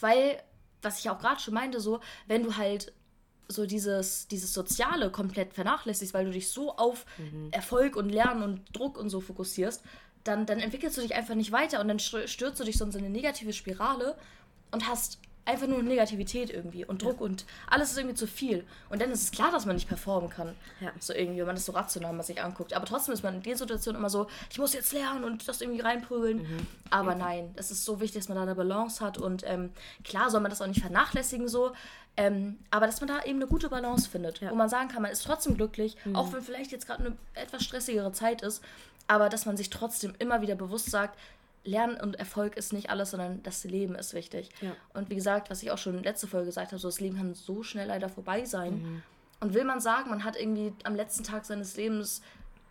[0.00, 0.38] Weil,
[0.82, 2.92] was ich auch gerade schon meinte, so, wenn du halt
[3.48, 7.04] so dieses, dieses Soziale komplett vernachlässigst, weil du dich so auf
[7.50, 9.82] Erfolg und Lernen und Druck und so fokussierst,
[10.24, 12.94] dann, dann entwickelst du dich einfach nicht weiter und dann stür- stürzt du dich sonst
[12.94, 14.16] in eine negative Spirale
[14.70, 18.64] und hast einfach nur Negativität irgendwie und Druck und alles ist irgendwie zu viel.
[18.88, 20.54] Und dann ist es klar, dass man nicht performen kann.
[20.80, 20.92] Ja.
[21.00, 22.72] So irgendwie, wenn man das so rational mal sich anguckt.
[22.74, 25.60] Aber trotzdem ist man in den Situationen immer so, ich muss jetzt lernen und das
[25.60, 26.66] irgendwie reinprügeln.
[26.90, 29.70] Aber nein, es ist so wichtig, dass man da eine Balance hat und ähm,
[30.04, 31.72] klar soll man das auch nicht vernachlässigen so.
[32.16, 34.50] Ähm, aber dass man da eben eine gute Balance findet, Ja.
[34.50, 37.62] wo man sagen kann, man ist trotzdem glücklich, auch wenn vielleicht jetzt gerade eine etwas
[37.64, 38.62] stressigere Zeit ist,
[39.06, 41.18] aber dass man sich trotzdem immer wieder bewusst sagt,
[41.64, 44.48] Lernen und Erfolg ist nicht alles, sondern das Leben ist wichtig.
[44.60, 44.72] Ja.
[44.94, 47.34] Und wie gesagt, was ich auch schon letzte Folge gesagt habe, so das Leben kann
[47.34, 48.82] so schnell leider vorbei sein.
[48.82, 49.02] Mhm.
[49.40, 52.22] Und will man sagen, man hat irgendwie am letzten Tag seines Lebens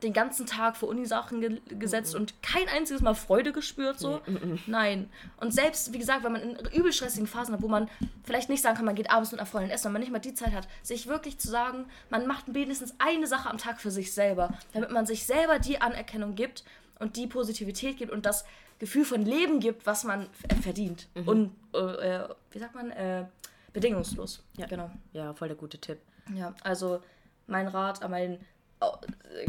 [0.02, 2.22] den ganzen Tag für Unisachen ge gesetzt Mhm.
[2.22, 4.22] und kein einziges Mal Freude gespürt, so?
[4.66, 5.10] Nein.
[5.38, 7.90] Und selbst, wie gesagt, wenn man in übel stressigen Phasen hat, wo man
[8.24, 10.20] vielleicht nicht sagen kann, man geht abends mit einer Freundin essen, wenn man nicht mal
[10.20, 13.92] die Zeit hat, sich wirklich zu sagen, man macht wenigstens eine Sache am Tag für
[13.92, 16.64] sich selber, damit man sich selber die Anerkennung gibt
[17.00, 18.46] und die Positivität gibt und das
[18.78, 21.08] Gefühl von Leben gibt, was man f- verdient.
[21.16, 21.28] Mhm.
[21.28, 23.26] Und, äh, äh, wie sagt man, äh,
[23.74, 24.44] bedingungslos.
[24.58, 24.68] Ja.
[24.68, 24.90] Genau.
[25.14, 26.00] Ja, voll der gute Tipp.
[26.36, 27.02] Ja, also
[27.48, 28.40] mein Rat an meinen
[28.80, 28.98] au-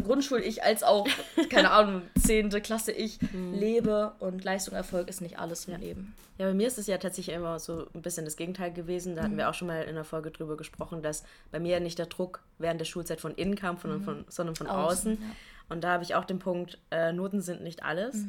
[0.02, 1.06] Grundschul-Ich als auch,
[1.50, 2.50] keine Ahnung, 10.
[2.62, 6.14] Klasse Ich, lebe und Leistung, Erfolg ist nicht alles im Leben.
[6.38, 9.14] Ja, bei mir ist es ja tatsächlich immer so ein bisschen das Gegenteil gewesen.
[9.14, 11.98] Da hatten wir auch schon mal in der Folge drüber gesprochen, dass bei mir nicht
[11.98, 15.12] der Druck während der Schulzeit von innen kam, von, von, sondern von außen.
[15.12, 15.36] Außen, ja.
[15.70, 18.26] Und da habe ich auch den Punkt, äh, Noten sind nicht alles.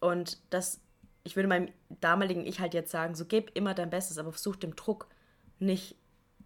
[0.00, 0.80] Und das,
[1.24, 1.68] ich würde meinem
[2.00, 5.08] damaligen Ich halt jetzt sagen, so gib immer dein Bestes, aber versuch dem Druck
[5.58, 5.96] nicht,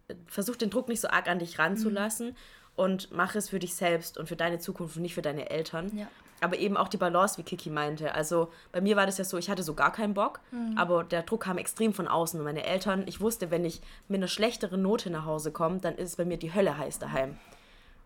[0.07, 2.35] äh, versuch den Druck nicht so arg an dich ranzulassen
[2.75, 5.95] und mach es für dich selbst und für deine Zukunft und nicht für deine Eltern.
[5.95, 6.07] Ja.
[6.41, 8.15] Aber eben auch die Balance, wie Kiki meinte.
[8.15, 10.41] Also bei mir war das ja so, ich hatte so gar keinen Bock,
[10.75, 12.37] aber der Druck kam extrem von außen.
[12.37, 15.95] Und meine Eltern, ich wusste, wenn ich mit einer schlechteren Note nach Hause komme, dann
[15.95, 17.37] ist bei mir die Hölle heiß daheim.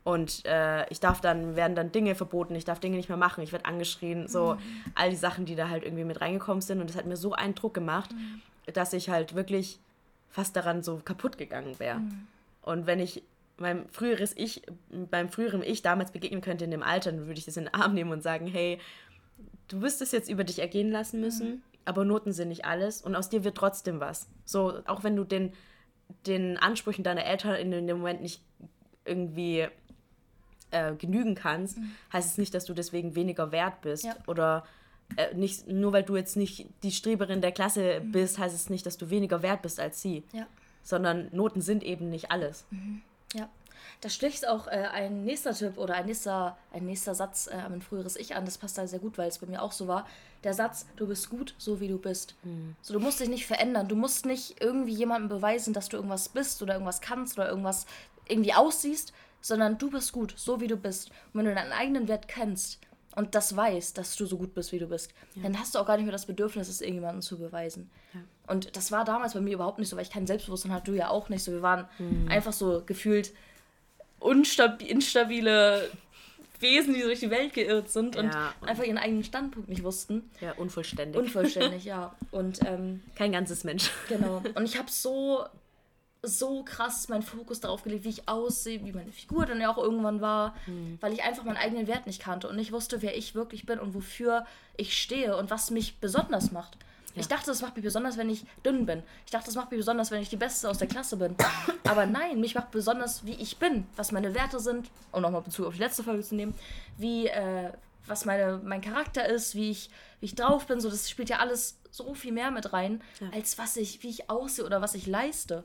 [0.07, 3.43] Und äh, ich darf dann, werden dann Dinge verboten, ich darf Dinge nicht mehr machen,
[3.43, 4.55] ich werde angeschrien, so
[4.95, 6.79] all die Sachen, die da halt irgendwie mit reingekommen sind.
[6.79, 8.11] Und das hat mir so einen Druck gemacht,
[8.71, 9.79] dass ich halt wirklich
[10.29, 11.99] fast daran so kaputt gegangen wäre.
[12.61, 13.21] Und wenn ich
[13.57, 14.61] meinem früheres Ich,
[15.11, 17.73] beim früheren Ich damals begegnen könnte in dem Alter, dann würde ich das in den
[17.73, 18.79] Arm nehmen und sagen, hey,
[19.67, 23.13] du wirst es jetzt über dich ergehen lassen müssen, aber Noten sind nicht alles und
[23.13, 24.29] aus dir wird trotzdem was.
[24.45, 25.51] So, auch wenn du den,
[26.25, 28.41] den Ansprüchen deiner Eltern in dem Moment nicht
[29.03, 29.67] irgendwie
[30.71, 31.77] äh, genügen kannst,
[32.11, 34.05] heißt es nicht, dass du deswegen weniger wert bist.
[34.05, 34.15] Ja.
[34.27, 34.65] Oder
[35.15, 38.85] äh, nicht, nur weil du jetzt nicht die Streberin der Klasse bist, heißt es nicht,
[38.85, 40.23] dass du weniger wert bist als sie.
[40.33, 40.45] Ja.
[40.83, 42.65] Sondern Noten sind eben nicht alles.
[43.33, 43.49] Ja.
[44.01, 47.71] Da sticht auch äh, ein nächster Tipp oder ein nächster, ein nächster Satz äh, an
[47.71, 48.45] mein früheres Ich an.
[48.45, 50.07] Das passt da sehr gut, weil es bei mir auch so war.
[50.43, 52.35] Der Satz, du bist gut, so wie du bist.
[52.81, 53.87] So, du musst dich nicht verändern.
[53.87, 57.87] Du musst nicht irgendwie jemandem beweisen, dass du irgendwas bist oder irgendwas kannst oder irgendwas
[58.27, 61.09] irgendwie aussiehst, sondern du bist gut, so wie du bist.
[61.33, 62.79] Und wenn du deinen eigenen Wert kennst
[63.15, 65.85] und das weißt, dass du so gut bist, wie du bist, dann hast du auch
[65.85, 67.89] gar nicht mehr das Bedürfnis, es irgendjemandem zu beweisen.
[68.47, 70.97] Und das war damals bei mir überhaupt nicht so, weil ich kein Selbstbewusstsein hatte, du
[70.97, 71.51] ja auch nicht so.
[71.51, 71.87] Wir waren
[72.29, 73.33] einfach so gefühlt
[74.87, 75.89] instabile
[76.59, 78.53] Wesen, die durch die Welt geirrt sind und Ja.
[78.65, 80.29] einfach ihren eigenen Standpunkt nicht wussten.
[80.41, 81.15] Ja, unvollständig.
[81.21, 82.15] Unvollständig, ja.
[82.31, 83.91] Und ähm, Kein ganzes Mensch.
[84.09, 84.41] genau.
[84.55, 85.45] Und ich habe so,
[86.27, 89.77] so krass meinen Fokus darauf gelegt, wie ich aussehe, wie meine Figur dann ja auch
[89.77, 90.55] irgendwann war,
[91.01, 93.79] weil ich einfach meinen eigenen Wert nicht kannte und nicht wusste, wer ich wirklich bin
[93.79, 96.77] und wofür ich stehe und was mich besonders macht.
[97.19, 99.01] Ich dachte, das macht mich besonders, wenn ich dünn bin.
[99.25, 101.35] Ich dachte, das macht mich besonders, wenn ich die Beste aus der Klasse bin.
[101.83, 105.65] Aber nein, mich macht besonders, wie ich bin, was meine Werte sind, um nochmal Bezug
[105.65, 106.53] auf die letzte Folge zu nehmen,
[106.97, 107.71] wie, äh,
[108.05, 110.79] was meine, mein Charakter ist, wie ich, wie ich drauf bin.
[110.79, 113.01] So, das spielt ja alles so viel mehr mit rein,
[113.33, 115.63] als was ich, wie ich aussehe oder was ich leiste.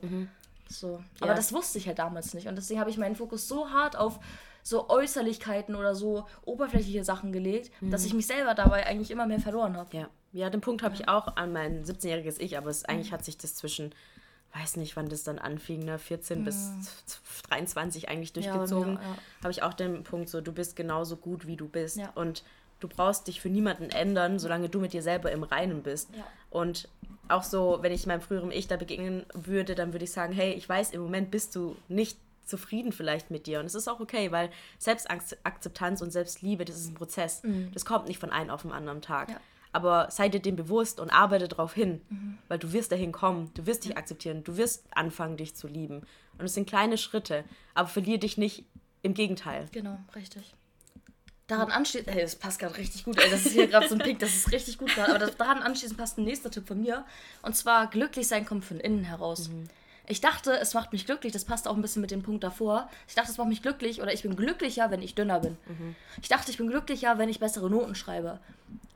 [0.69, 1.03] So.
[1.19, 1.35] Aber Ja.
[1.35, 2.47] das wusste ich halt damals nicht.
[2.47, 4.19] Und deswegen habe ich meinen Fokus so hart auf
[4.63, 9.39] so Äußerlichkeiten oder so oberflächliche Sachen gelegt, dass ich mich selber dabei eigentlich immer mehr
[9.39, 9.95] verloren habe.
[9.95, 10.09] Ja.
[10.31, 13.37] Ja, den Punkt habe ich auch an mein 17-jähriges Ich, aber es, eigentlich hat sich
[13.37, 13.93] das zwischen,
[14.55, 16.71] weiß nicht, wann das dann anfing, ne, 14 bis
[17.49, 18.95] 23 eigentlich durchgezogen.
[18.95, 19.15] ja, ja.
[19.43, 21.99] Habe ich auch den Punkt so, du bist genauso gut, wie du bist.
[22.15, 22.43] Und
[22.79, 26.09] du brauchst dich für niemanden ändern, solange du mit dir selber im Reinen bist.
[26.15, 26.23] Ja.
[26.53, 26.87] Und
[27.29, 30.53] auch so, wenn ich meinem früheren Ich da begegnen würde, dann würde ich sagen, hey,
[30.53, 33.59] ich weiß, im Moment bist du nicht zufrieden vielleicht mit dir.
[33.59, 37.41] Und es ist auch okay, weil Selbstakzeptanz und Selbstliebe, das ist ein Prozess.
[37.73, 39.29] Das kommt nicht von einem auf den anderen Tag.
[39.29, 39.37] Ja.
[39.71, 42.01] Aber sei dir dem bewusst und arbeite darauf hin,
[42.47, 46.01] weil du wirst dahin kommen, du wirst dich akzeptieren, du wirst anfangen, dich zu lieben.
[46.37, 48.65] Und es sind kleine Schritte, aber verlier dich nicht,
[49.01, 49.67] im Gegenteil.
[49.71, 50.53] Genau, richtig.
[51.53, 53.99] Daran anschließend, hey, das passt gerade richtig gut, ey, das ist hier gerade so ein
[53.99, 56.81] Pick, das ist richtig gut gerade, aber das, daran anschließend passt ein nächster Tipp von
[56.81, 57.05] mir.
[57.43, 59.49] Und zwar, glücklich sein kommt von innen heraus.
[60.07, 62.89] Ich dachte, es macht mich glücklich, das passt auch ein bisschen mit dem Punkt davor.
[63.07, 65.55] Ich dachte, es macht mich glücklich oder ich bin glücklicher, wenn ich dünner bin.
[66.21, 68.39] Ich dachte, ich bin glücklicher, wenn ich bessere Noten schreibe.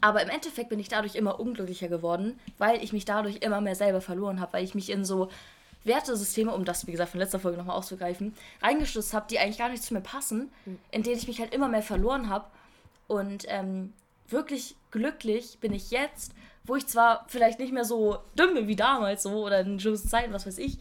[0.01, 3.75] Aber im Endeffekt bin ich dadurch immer unglücklicher geworden, weil ich mich dadurch immer mehr
[3.75, 5.29] selber verloren habe, weil ich mich in so
[5.87, 9.69] Wertesysteme, um das, wie gesagt, von letzter Folge nochmal auszugreifen, reingestürzt habe, die eigentlich gar
[9.69, 10.51] nicht zu mir passen,
[10.91, 12.45] in denen ich mich halt immer mehr verloren habe.
[13.07, 13.93] Und ähm,
[14.27, 16.33] wirklich glücklich bin ich jetzt,
[16.65, 20.09] wo ich zwar vielleicht nicht mehr so dumm bin wie damals so oder in schlimmesten
[20.09, 20.77] Zeiten, was weiß ich,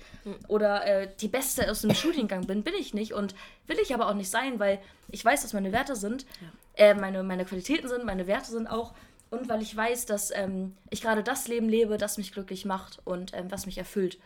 [0.48, 3.34] oder äh, die Beste aus dem Studiengang bin, bin ich nicht und
[3.68, 6.26] will ich aber auch nicht sein, weil ich weiß, was meine Werte sind,
[6.74, 8.94] äh, meine, meine Qualitäten sind, meine Werte sind auch
[9.30, 13.00] und weil ich weiß, dass ähm, ich gerade das Leben lebe, das mich glücklich macht
[13.04, 14.18] und ähm, was mich erfüllt.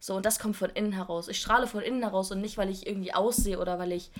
[0.00, 1.28] So, und das kommt von innen heraus.
[1.28, 4.10] Ich strahle von innen heraus und nicht, weil ich irgendwie aussehe oder weil ich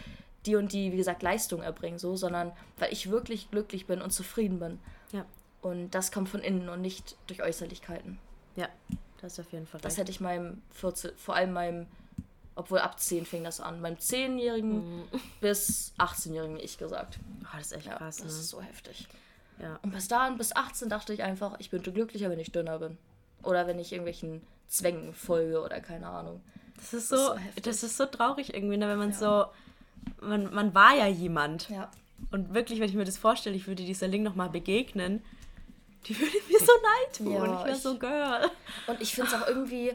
[0.46, 4.10] die und die, wie gesagt, Leistung erbringe, so, sondern weil ich wirklich glücklich bin und
[4.10, 4.78] zufrieden bin.
[5.12, 5.24] Ja,
[5.62, 8.18] Und das kommt von innen und nicht durch Äußerlichkeiten.
[8.56, 8.68] ja,
[9.22, 9.98] das ist auf jeden Fall Das recht.
[10.00, 11.86] hätte ich meinem 14, vor allem meinem,
[12.54, 15.02] obwohl ab 10 fing das an, meinem 10-jährigen
[15.40, 17.18] bis 18-jährigen Ich gesagt.
[17.42, 18.40] Oh, das ist echt Ja, krass, das ne?
[18.40, 19.08] ist so heftig.
[19.60, 19.78] Ja.
[19.82, 22.96] Und bis dahin, bis 18 dachte ich einfach, ich bin glücklicher, wenn ich dünner bin.
[23.42, 26.40] Oder wenn ich irgendwelchen Zwängen folge oder keine Ahnung.
[26.76, 29.46] Das ist Das ist so, so das ist so traurig irgendwie, ne, wenn man so,
[30.20, 31.68] man, man war ja jemand.
[31.68, 31.90] Ja.
[32.30, 35.22] Und wirklich, wenn ich mir das vorstelle, ich würde dieser Link nochmal begegnen,
[36.06, 37.32] die würde mir so leid tun.
[37.32, 38.50] Ja, ich wäre so Girl.
[38.86, 39.92] Und ich finde es auch irgendwie,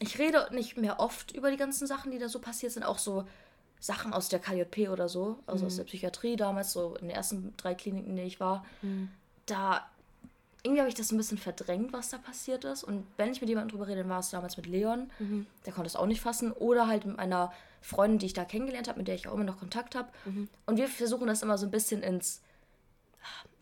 [0.00, 2.98] ich rede nicht mehr oft über die ganzen Sachen, die da so passiert sind, auch
[2.98, 3.26] so
[3.78, 7.54] Sachen aus der KJP oder so, also aus der Psychiatrie damals, so in den ersten
[7.56, 8.64] drei Kliniken, in denen ich war.
[9.46, 9.89] Da
[10.62, 12.84] irgendwie habe ich das ein bisschen verdrängt, was da passiert ist.
[12.84, 15.10] Und wenn ich mit jemandem drüber rede, dann war es damals mit Leon,
[15.66, 16.52] der konnte es auch nicht fassen.
[16.52, 19.44] Oder halt mit einer Freundin, die ich da kennengelernt habe, mit der ich auch immer
[19.44, 20.08] noch Kontakt habe.
[20.66, 22.42] Und wir versuchen das immer so ein bisschen ins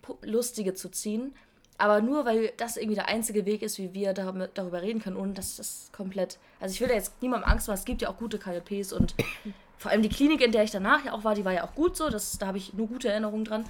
[0.04, 1.34] Pu- Lustige zu ziehen.
[1.80, 5.16] Aber nur, weil das irgendwie der einzige Weg ist, wie wir damit, darüber reden können,
[5.16, 6.38] ohne dass das komplett.
[6.58, 9.14] Also ich will da jetzt niemandem Angst machen, es gibt ja auch gute KLPs und
[9.78, 11.76] vor allem die Klinik, in der ich danach ja auch war, die war ja auch
[11.76, 13.64] gut so, das, da habe ich nur gute Erinnerungen dran.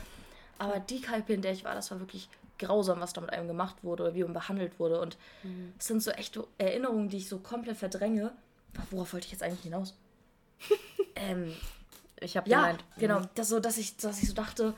[0.59, 3.47] Aber die KLP, in der ich war, das war wirklich grausam, was da mit einem
[3.49, 5.01] gemacht wurde oder wie man behandelt wurde.
[5.01, 5.16] Und
[5.79, 8.33] es sind so echte Erinnerungen, die ich so komplett verdränge.
[8.90, 9.94] Worauf wollte ich jetzt eigentlich hinaus?
[11.16, 11.55] ähm,
[12.21, 13.23] Ich habe ja, gemeint, genau.
[13.35, 14.75] Das so, dass ich, dass ich so dachte,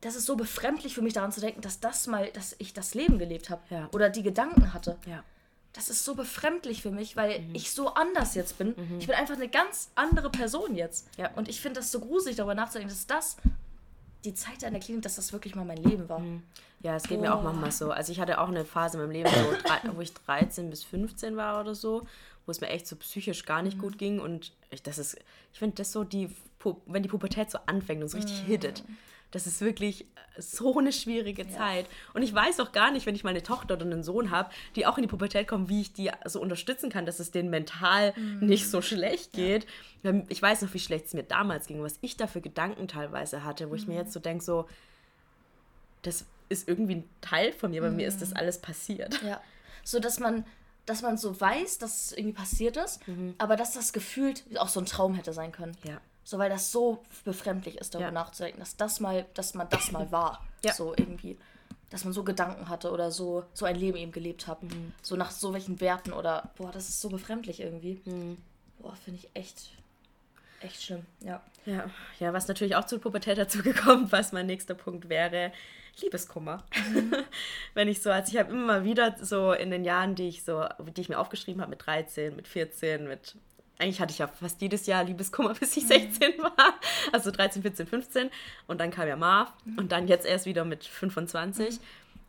[0.00, 2.94] das ist so befremdlich für mich daran zu denken, dass das mal, dass ich das
[2.94, 3.60] Leben gelebt habe.
[3.68, 3.88] Ja.
[3.92, 4.96] Oder die Gedanken hatte.
[5.06, 5.22] Ja.
[5.72, 7.54] Das ist so befremdlich für mich, weil Mhm.
[7.54, 8.74] ich so anders jetzt bin.
[8.98, 11.06] Ich bin einfach eine ganz andere Person jetzt.
[11.16, 11.30] Ja.
[11.36, 13.36] Und ich finde das so gruselig, darüber nachzudenken, dass das
[14.24, 16.22] die Zeit da in der Klinik, dass das wirklich mal mein Leben war.
[16.82, 17.90] Ja, es geht mir auch manchmal so.
[17.90, 20.84] Also ich hatte auch eine Phase in meinem Leben, so drei, wo ich 13 bis
[20.84, 22.06] 15 war oder so,
[22.46, 24.20] wo es mir echt so psychisch gar nicht gut ging.
[24.20, 25.18] Und ich, das ist,
[25.52, 26.30] ich finde das so, die,
[26.86, 28.84] wenn die Pubertät so anfängt und so richtig hittet,
[29.30, 30.06] das ist wirklich
[30.38, 31.86] so eine schwierige Zeit.
[32.14, 34.50] Und ich weiß auch gar nicht, wenn ich mal eine Tochter oder einen Sohn habe,
[34.76, 37.50] die auch in die Pubertät kommen, wie ich die so unterstützen kann, dass es denen
[37.50, 39.66] mental nicht so schlecht geht.
[40.02, 42.88] Weil Ich weiß noch, wie schlecht es mir damals ging, was ich da für Gedanken
[42.88, 44.66] teilweise hatte, wo ich mir jetzt so denke, so,
[46.02, 49.20] das ist irgendwie ein Teil von mir, bei mir ist das alles passiert.
[49.22, 49.40] Ja.
[49.84, 50.44] So, dass man,
[50.86, 53.00] dass man so weiß, dass es irgendwie passiert ist,
[53.38, 55.76] aber dass das gefühlt auch so ein Traum hätte sein können.
[55.84, 55.90] Mhm.
[55.90, 56.00] Ja.
[56.30, 58.12] So, weil das so befremdlich ist, darüber Ja.
[58.12, 60.46] nachzudenken, dass das mal, dass man das mal war.
[60.64, 60.74] Ja.
[60.74, 61.38] So irgendwie.
[61.88, 64.62] Dass man so Gedanken hatte oder so, so ein Leben eben gelebt hat.
[64.62, 64.92] Mhm.
[65.02, 68.00] So nach so welchen Werten oder, boah, das ist so befremdlich irgendwie.
[68.04, 68.36] Mhm.
[68.78, 69.70] Boah, finde ich echt,
[70.60, 71.04] echt schlimm.
[71.20, 71.40] Ja.
[71.66, 71.90] Ja,
[72.20, 75.50] ja, was natürlich auch zur Pubertät dazu gekommen, was mein nächster Punkt wäre,
[76.00, 76.62] Liebeskummer.
[77.74, 80.44] Wenn ich so, also ich habe immer mal wieder so in den Jahren, die ich
[80.44, 80.64] so,
[80.94, 83.34] die ich mir aufgeschrieben habe, mit 13, mit 14, mit
[83.80, 86.74] eigentlich hatte ich ja fast jedes Jahr Liebeskummer, bis ich 16 war.
[87.12, 88.30] Also 13, 14, 15.
[88.66, 89.52] Und dann kam ja Marv.
[89.76, 91.80] Und dann jetzt erst wieder mit 25.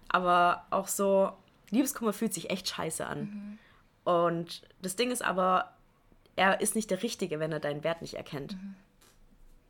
[0.09, 1.31] Aber auch so,
[1.69, 3.59] Liebeskummer fühlt sich echt scheiße an.
[4.03, 5.73] Und das Ding ist aber,
[6.35, 8.57] er ist nicht der Richtige, wenn er deinen Wert nicht erkennt.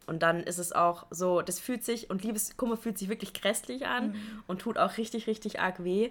[0.07, 3.85] Und dann ist es auch so, das fühlt sich, und Liebeskummer fühlt sich wirklich grässlich
[3.87, 4.43] an mhm.
[4.47, 6.09] und tut auch richtig, richtig arg weh.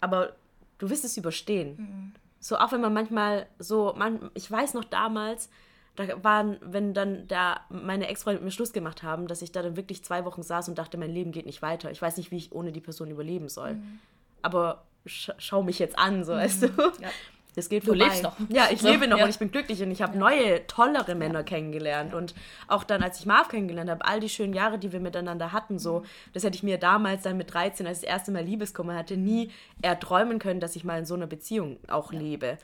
[0.00, 0.34] Aber
[0.78, 2.14] du wirst es überstehen.
[2.40, 5.50] So, auch wenn man manchmal so, man, ich weiß noch damals,
[5.96, 9.62] da waren, wenn dann da meine Ex-Freunde mit mir Schluss gemacht haben, dass ich da
[9.62, 11.90] dann wirklich zwei Wochen saß und dachte, mein Leben geht nicht weiter.
[11.90, 13.74] Ich weiß nicht, wie ich ohne die Person überleben soll.
[13.74, 13.98] Mhm.
[14.42, 16.36] Aber sch schau mich jetzt an, so mhm.
[16.38, 16.66] weißt du.
[17.00, 17.08] Ja.
[17.56, 18.04] Das geht du vorbei.
[18.04, 18.36] lebst noch.
[18.48, 19.24] Ja, ich so, lebe noch ja.
[19.24, 20.18] und ich bin glücklich und ich habe ja.
[20.18, 22.14] neue, tollere Männer kennengelernt.
[22.14, 22.34] Und
[22.68, 25.78] auch dann, als ich Marv kennengelernt habe, all die schönen Jahre, die wir miteinander hatten,
[25.78, 26.04] so, mhm.
[26.32, 29.16] das hätte ich mir damals dann mit 13, als ich das erste Mal Liebeskummer hatte,
[29.16, 29.50] nie
[29.82, 32.58] erträumen können, dass ich mal in so einer Beziehung auch lebe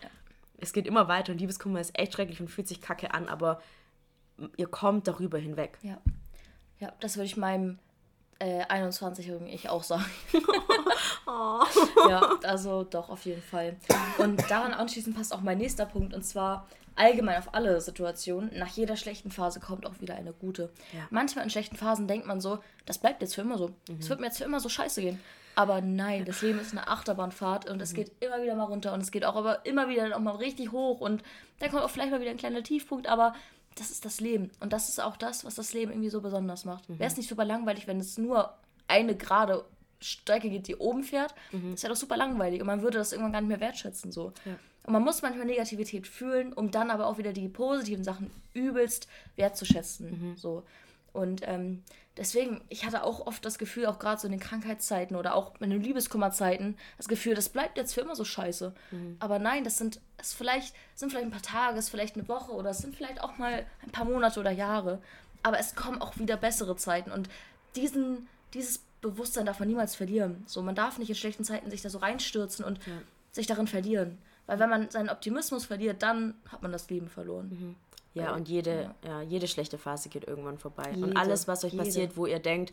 [0.59, 3.61] es geht immer weiter und Liebeskummer ist echt schrecklich und fühlt sich kacke an, aber
[4.57, 5.79] ihr kommt darüber hinweg.
[5.83, 5.99] Ja.
[6.79, 7.79] Ja, das würde ich meinem
[8.39, 10.05] äh, 21-jährigen Ich auch sagen.
[11.27, 11.63] oh.
[12.09, 13.77] Ja, also doch, auf jeden Fall.
[14.19, 18.51] Und daran anschließend passt auch mein nächster Punkt und zwar allgemein auf alle Situationen.
[18.59, 20.71] Nach jeder schlechten Phase kommt auch wieder eine gute.
[20.93, 21.07] Ja.
[21.11, 23.71] Manchmal in schlechten Phasen denkt man so, das bleibt jetzt für immer so.
[23.89, 24.09] Es mhm.
[24.09, 25.21] wird mir jetzt für immer so scheiße gehen.
[25.55, 27.97] Aber nein, das Leben ist eine Achterbahnfahrt und es mhm.
[27.97, 30.71] geht immer wieder mal runter und es geht auch aber immer wieder auch mal richtig
[30.71, 31.23] hoch und
[31.61, 33.35] dann kommt auch vielleicht mal wieder ein kleiner Tiefpunkt, aber
[33.77, 36.65] das ist das Leben und das ist auch das, was das Leben irgendwie so besonders
[36.65, 36.89] macht.
[36.89, 36.99] Mhm.
[36.99, 38.55] Wäre es nicht super langweilig, wenn es nur
[38.89, 39.65] eine gerade
[40.01, 41.73] Strecke geht, die oben fährt, mhm.
[41.73, 44.33] das wäre doch super langweilig und man würde das irgendwann gar nicht mehr wertschätzen so.
[44.45, 44.59] Ja.
[44.85, 49.09] Und man muss manchmal Negativität fühlen, um dann aber auch wieder die positiven Sachen übelst
[49.35, 50.31] wertzuschätzen.
[50.31, 50.37] Mhm.
[50.37, 50.63] So.
[51.17, 51.83] Und ähm,
[52.17, 55.59] deswegen, ich hatte auch oft das Gefühl, auch gerade so in den Krankheitszeiten oder auch
[55.61, 58.75] in den Liebeskummerzeiten, das Gefühl, das bleibt jetzt für immer so scheiße.
[58.91, 59.17] Mhm.
[59.19, 62.29] Aber nein, das sind es vielleicht sind vielleicht ein paar Tage, es ist vielleicht eine
[62.29, 65.01] Woche oder es sind vielleicht auch mal ein paar Monate oder Jahre.
[65.43, 67.29] Aber es kommen auch wieder bessere Zeiten und
[67.75, 70.45] diesen dieses Bewusstsein darf man niemals verlieren.
[70.47, 72.93] So, man darf nicht in schlechten Zeiten sich da so reinstürzen und ja.
[73.33, 74.19] sich darin verlieren.
[74.47, 77.49] Weil wenn man seinen Optimismus verliert, dann hat man das Leben verloren.
[77.49, 77.75] Mhm.
[78.25, 79.21] Ja, und jede, ja.
[79.21, 79.23] ja.
[79.23, 80.91] jede schlechte Phase geht irgendwann vorbei.
[80.95, 81.85] Jede, und alles, was euch jede.
[81.85, 82.73] passiert, wo ihr denkt,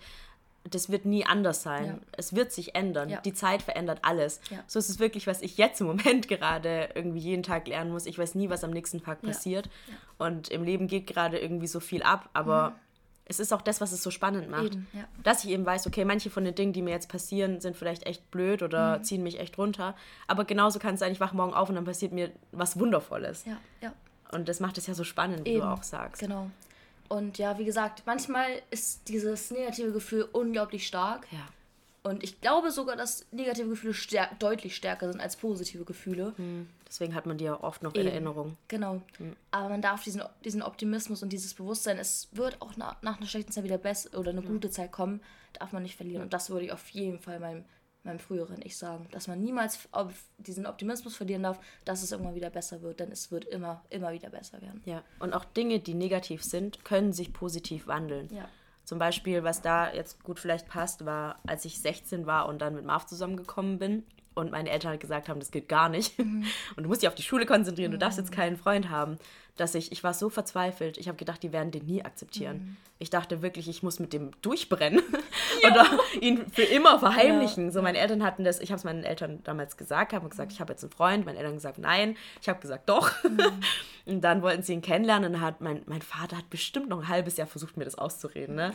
[0.69, 1.86] das wird nie anders sein.
[1.86, 1.99] Ja.
[2.13, 3.10] Es wird sich ändern.
[3.10, 3.21] Ja.
[3.21, 4.39] Die Zeit verändert alles.
[4.49, 4.63] Ja.
[4.67, 8.06] So ist es wirklich, was ich jetzt im Moment gerade irgendwie jeden Tag lernen muss.
[8.06, 9.69] Ich weiß nie, was am nächsten Tag passiert.
[10.17, 12.75] Und im Leben geht gerade irgendwie so viel ab, aber mhm.
[13.25, 14.77] es ist auch das, was es so spannend macht.
[15.21, 18.06] Dass ich eben weiß, okay, manche von den Dingen, die mir jetzt passieren, sind vielleicht
[18.06, 19.03] echt blöd oder mhm.
[19.03, 19.95] ziehen mich echt runter.
[20.27, 23.43] Aber genauso kann es sein, ich wache morgen auf und dann passiert mir was Wundervolles.
[23.45, 23.93] Ja, ja.
[24.33, 26.19] Und das macht es ja so spannend, wie Eben, du auch sagst.
[26.19, 26.49] Genau.
[27.09, 31.27] Und ja, wie gesagt, manchmal ist dieses negative Gefühl unglaublich stark.
[31.31, 31.47] Ja.
[32.03, 36.33] Und ich glaube sogar, dass negative Gefühle stärk deutlich stärker sind als positive Gefühle.
[36.35, 36.67] Hm.
[36.85, 38.07] Deswegen hat man die ja oft noch Eben.
[38.07, 38.57] in Erinnerung.
[38.67, 39.01] Genau.
[39.17, 39.35] Hm.
[39.51, 43.25] Aber man darf diesen, diesen Optimismus und dieses Bewusstsein, es wird auch nach, nach einer
[43.25, 44.49] schlechten Zeit wieder besser oder eine hm.
[44.49, 45.21] gute Zeit kommen,
[45.53, 46.23] darf man nicht verlieren.
[46.23, 47.63] Und das würde ich auf jeden Fall meinem
[48.03, 49.87] meinem früheren Ich sagen, dass man niemals
[50.37, 54.11] diesen Optimismus verlieren darf, dass es irgendwann wieder besser wird, denn es wird immer, immer
[54.11, 54.81] wieder besser werden.
[54.85, 58.29] Ja, und auch Dinge, die negativ sind, können sich positiv wandeln.
[58.33, 58.47] Ja.
[58.83, 62.75] Zum Beispiel, was da jetzt gut vielleicht passt, war, als ich 16 war und dann
[62.75, 64.03] mit Marv zusammengekommen bin
[64.35, 66.17] und meine Eltern halt gesagt haben, das geht gar nicht.
[66.19, 66.45] Mhm.
[66.75, 67.93] Und du musst dich auf die Schule konzentrieren, mhm.
[67.93, 68.35] du darfst jetzt mhm.
[68.35, 69.17] keinen Freund haben
[69.55, 72.57] dass ich, ich war so verzweifelt, ich habe gedacht, die werden den nie akzeptieren.
[72.57, 72.77] Mhm.
[72.97, 75.01] Ich dachte wirklich, ich muss mit dem durchbrennen
[75.67, 75.85] oder
[76.21, 77.65] ihn für immer verheimlichen.
[77.65, 77.71] Ja.
[77.71, 80.59] So, meine Eltern hatten das, ich habe es meinen Eltern damals gesagt, haben gesagt, ich
[80.59, 83.11] habe jetzt einen Freund, meine Eltern haben gesagt, nein, ich habe gesagt, doch.
[83.23, 83.39] Mhm.
[84.05, 87.07] Und dann wollten sie ihn kennenlernen und hat mein, mein Vater hat bestimmt noch ein
[87.07, 88.53] halbes Jahr versucht, mir das auszureden.
[88.53, 88.73] Ne?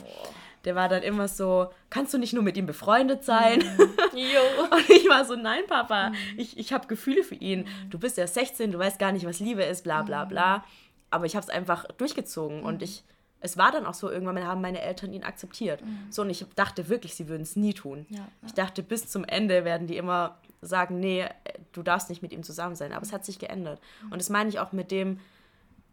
[0.65, 3.59] Der war dann immer so, kannst du nicht nur mit ihm befreundet sein?
[3.59, 3.83] Mhm.
[4.73, 6.15] und ich war so, nein, Papa, mhm.
[6.39, 7.61] ich, ich habe Gefühle für ihn.
[7.61, 7.91] Mhm.
[7.91, 10.65] Du bist ja 16, du weißt gar nicht, was Liebe ist, bla bla bla.
[11.11, 13.05] Aber ich habe es einfach durchgezogen und ich,
[13.41, 15.83] es war dann auch so, irgendwann haben meine Eltern ihn akzeptiert.
[16.11, 18.07] So, und ich dachte wirklich, sie würden es nie tun.
[18.11, 18.29] Ja, ja.
[18.47, 21.25] Ich dachte, bis zum Ende werden die immer sagen, nee,
[21.73, 22.93] du darfst nicht mit ihm zusammen sein.
[22.93, 23.81] Aber es hat sich geändert.
[24.11, 25.21] Und das meine ich auch mit dem,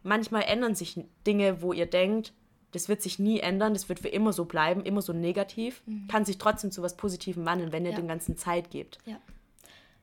[0.03, 2.33] manchmal ändern sich Dinge, wo ihr denkt,
[2.71, 6.07] das wird sich nie ändern, das wird für immer so bleiben, immer so negativ, mhm.
[6.07, 7.97] kann sich trotzdem zu was Positivem wandeln, wenn ihr ja.
[7.97, 8.99] den ganzen Zeit gebt.
[9.05, 9.17] Ja.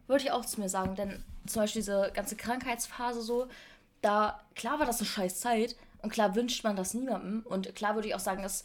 [0.06, 3.46] Würde ich auch zu mir sagen, denn zum Beispiel diese ganze Krankheitsphase so,
[4.02, 7.94] da, klar war das eine scheiß Zeit und klar wünscht man das niemandem und klar
[7.94, 8.64] würde ich auch sagen, dass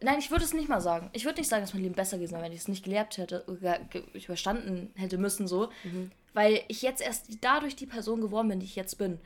[0.00, 1.08] Nein, ich würde es nicht mal sagen.
[1.12, 3.16] Ich würde nicht sagen, dass mein Leben besser gewesen wäre, wenn ich es nicht gelernt
[3.16, 3.80] hätte, oder
[4.12, 5.70] überstanden hätte müssen, so.
[5.82, 6.10] Mhm.
[6.34, 9.18] Weil ich jetzt erst dadurch die Person geworden bin, die ich jetzt bin.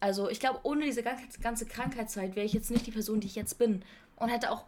[0.00, 3.36] Also, ich glaube, ohne diese ganze Krankheitszeit wäre ich jetzt nicht die Person, die ich
[3.36, 3.84] jetzt bin.
[4.16, 4.64] Und hätte auch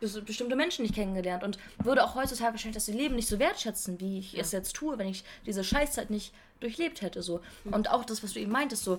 [0.00, 1.42] bestimmte Menschen nicht kennengelernt.
[1.42, 4.40] Und würde auch heutzutage wahrscheinlich das Leben nicht so wertschätzen, wie ich ja.
[4.40, 7.22] es jetzt tue, wenn ich diese Scheißzeit nicht durchlebt hätte.
[7.22, 7.40] So.
[7.64, 7.72] Mhm.
[7.72, 8.98] Und auch das, was du eben meintest, so,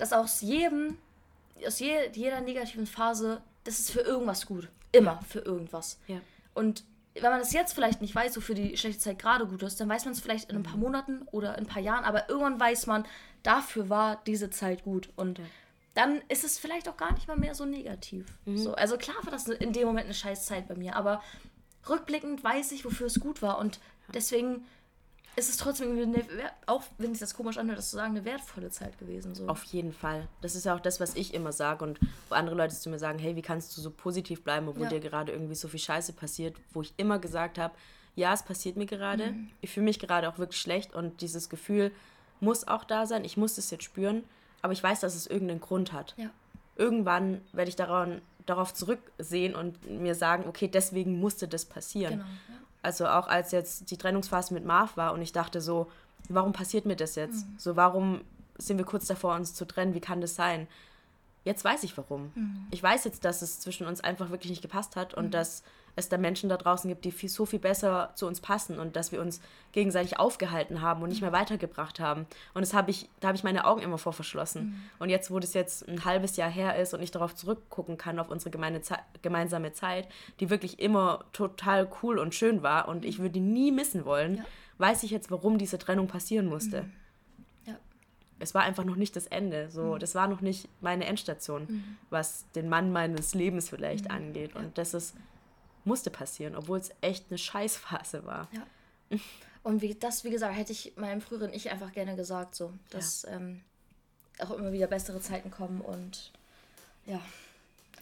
[0.00, 0.96] dass aus jedem,
[1.66, 4.68] aus jeder negativen Phase, das ist für irgendwas gut.
[4.92, 5.98] Immer für irgendwas.
[6.08, 6.20] Ja.
[6.54, 6.84] Und
[7.14, 9.88] wenn man das jetzt vielleicht nicht weiß, wofür die schlechte Zeit gerade gut ist, dann
[9.88, 10.82] weiß man es vielleicht in ein paar mhm.
[10.82, 13.04] Monaten oder in ein paar Jahren, aber irgendwann weiß man,
[13.42, 15.10] dafür war diese Zeit gut.
[15.16, 15.44] Und ja.
[15.94, 18.26] dann ist es vielleicht auch gar nicht mal mehr so negativ.
[18.44, 18.56] Mhm.
[18.56, 21.22] So, also klar war das in dem Moment eine scheiß Zeit bei mir, aber
[21.88, 23.80] rückblickend weiß ich, wofür es gut war und
[24.14, 24.66] deswegen
[25.40, 28.24] ist es trotzdem irgendwie eine, auch wenn sich das komisch anhört, das zu sagen, eine
[28.24, 29.34] wertvolle Zeit gewesen.
[29.34, 29.48] So.
[29.48, 30.28] Auf jeden Fall.
[30.40, 32.98] Das ist ja auch das, was ich immer sage und wo andere Leute zu mir
[32.98, 34.90] sagen, hey, wie kannst du so positiv bleiben, obwohl Ja.
[34.90, 37.74] dir gerade irgendwie so viel Scheiße passiert, wo ich immer gesagt habe,
[38.16, 39.32] ja, es passiert mir gerade.
[39.32, 39.50] Mhm.
[39.60, 41.90] Ich fühle mich gerade auch wirklich schlecht und dieses Gefühl
[42.40, 43.24] muss auch da sein.
[43.24, 44.24] Ich muss es jetzt spüren,
[44.62, 46.14] aber ich weiß, dass es irgendeinen Grund hat.
[46.16, 46.30] Ja.
[46.76, 52.14] Irgendwann werde ich daran, darauf zurücksehen und mir sagen, okay, deswegen musste das passieren.
[52.14, 52.24] Genau.
[52.24, 52.54] Ja.
[52.82, 55.90] Also auch als jetzt die Trennungsphase mit Marv war und ich dachte so,
[56.28, 57.46] warum passiert mir das jetzt?
[57.58, 58.22] So, warum
[58.56, 59.94] sind wir kurz davor, uns zu trennen?
[59.94, 60.66] Wie kann das sein?
[61.44, 62.32] Jetzt weiß ich warum.
[62.70, 65.62] Ich weiß jetzt, dass es zwischen uns einfach wirklich nicht gepasst hat und dass
[66.00, 68.96] es da Menschen da draußen gibt, die viel, so viel besser zu uns passen und
[68.96, 69.40] dass wir uns
[69.72, 72.26] gegenseitig aufgehalten haben und nicht mehr weitergebracht haben.
[72.54, 74.82] Und das habe ich, da habe ich meine Augen immer vor verschlossen.
[74.98, 78.18] Und jetzt, wo das jetzt ein halbes Jahr her ist und ich darauf zurückgucken kann,
[78.18, 80.08] auf unsere gemeine Ze gemeinsame Zeit,
[80.40, 84.38] die wirklich immer total cool und schön war und ich würde die nie missen wollen,
[84.38, 84.44] Ja.
[84.78, 86.86] weiß ich jetzt, warum diese Trennung passieren musste.
[87.66, 87.74] Ja.
[88.38, 89.68] Es war einfach noch nicht das Ende.
[89.70, 89.98] So, Mhm.
[89.98, 94.56] das war noch nicht meine Endstation, was den Mann meines Lebens vielleicht angeht.
[94.56, 95.14] Und das ist,
[95.84, 98.48] musste passieren, obwohl es echt eine Scheißphase war.
[98.52, 99.18] Ja.
[99.62, 103.24] Und wie, das, wie gesagt, hätte ich meinem früheren Ich einfach gerne gesagt, so, dass
[103.24, 103.60] ähm,
[104.38, 106.32] auch immer wieder bessere Zeiten kommen und
[107.06, 107.20] ja.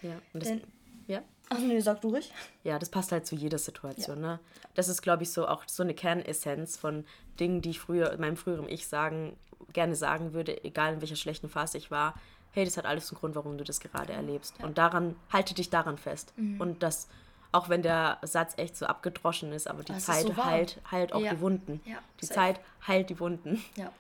[0.03, 0.63] Ja, und das, Denn,
[1.09, 1.23] ja.
[1.49, 2.33] ach nee, sag du ruhig.
[2.63, 4.21] ja, das passt halt zu jeder Situation.
[4.21, 4.39] Ne?
[4.75, 7.05] Das ist, glaube ich, so auch so eine Kernessenz von
[7.41, 9.37] Dingen, die ich früher, meinem früheren Ich sagen,
[9.73, 12.15] gerne sagen würde, egal in welcher schlechten Phase ich war.
[12.53, 14.55] Hey, das hat alles einen Grund, warum du das gerade erlebst.
[14.63, 16.33] Und daran, halte dich daran fest.
[16.37, 16.61] Mhm.
[16.61, 17.09] Und das,
[17.53, 21.13] auch wenn der Satz echt so abgedroschen ist, aber die Das Zeit so heilt, heilt
[21.13, 21.33] auch Ja.
[21.35, 21.81] die Wunden.
[21.85, 22.35] Ja, die safe.
[22.41, 23.65] Zeit heilt die Wunden.
[23.77, 23.91] Ja.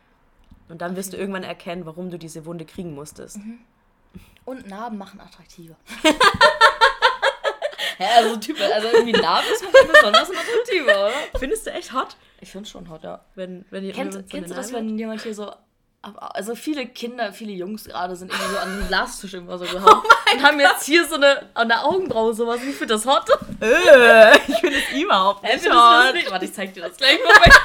[0.68, 3.38] Und dann wirst du irgendwann erkennen, warum du diese Wunde kriegen musstest.
[3.38, 3.60] Mhm.
[4.44, 5.76] Und Narben machen attraktiver.
[7.98, 11.38] ja, also Typ, also irgendwie Narben ist manchmal besonders attraktiver, oder?
[11.38, 13.24] Findest du echt hot, Ich finde schon hot, ja.
[13.34, 14.74] wenn, wenn jemand Kennst, so eine kennst du das, hat?
[14.74, 15.52] wenn jemand hier so.
[16.00, 20.02] Also viele Kinder, viele Jungs gerade sind irgendwie so an den Glastisch immer so gehauen
[20.34, 22.60] und haben jetzt hier so eine an der Augenbraue sowas.
[22.62, 23.24] Ich finde das hot.
[23.60, 25.74] Äh, ich finde es überhaupt Äh, nicht das
[26.06, 26.14] hot.
[26.14, 26.30] nicht?
[26.30, 27.52] Warte, ich zeig dir das gleich mal.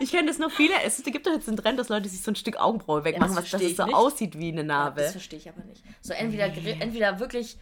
[0.00, 0.74] Ich kenne das noch viele.
[0.84, 3.44] Es gibt doch jetzt einen Trend, dass Leute sich so ein Stück Augenbraue wegmachen, das
[3.44, 3.94] was dass versteh es ich so nicht.
[3.94, 5.00] aussieht wie eine Narbe.
[5.00, 5.82] Das verstehe ich aber nicht.
[6.02, 7.56] So entweder, entweder wirklich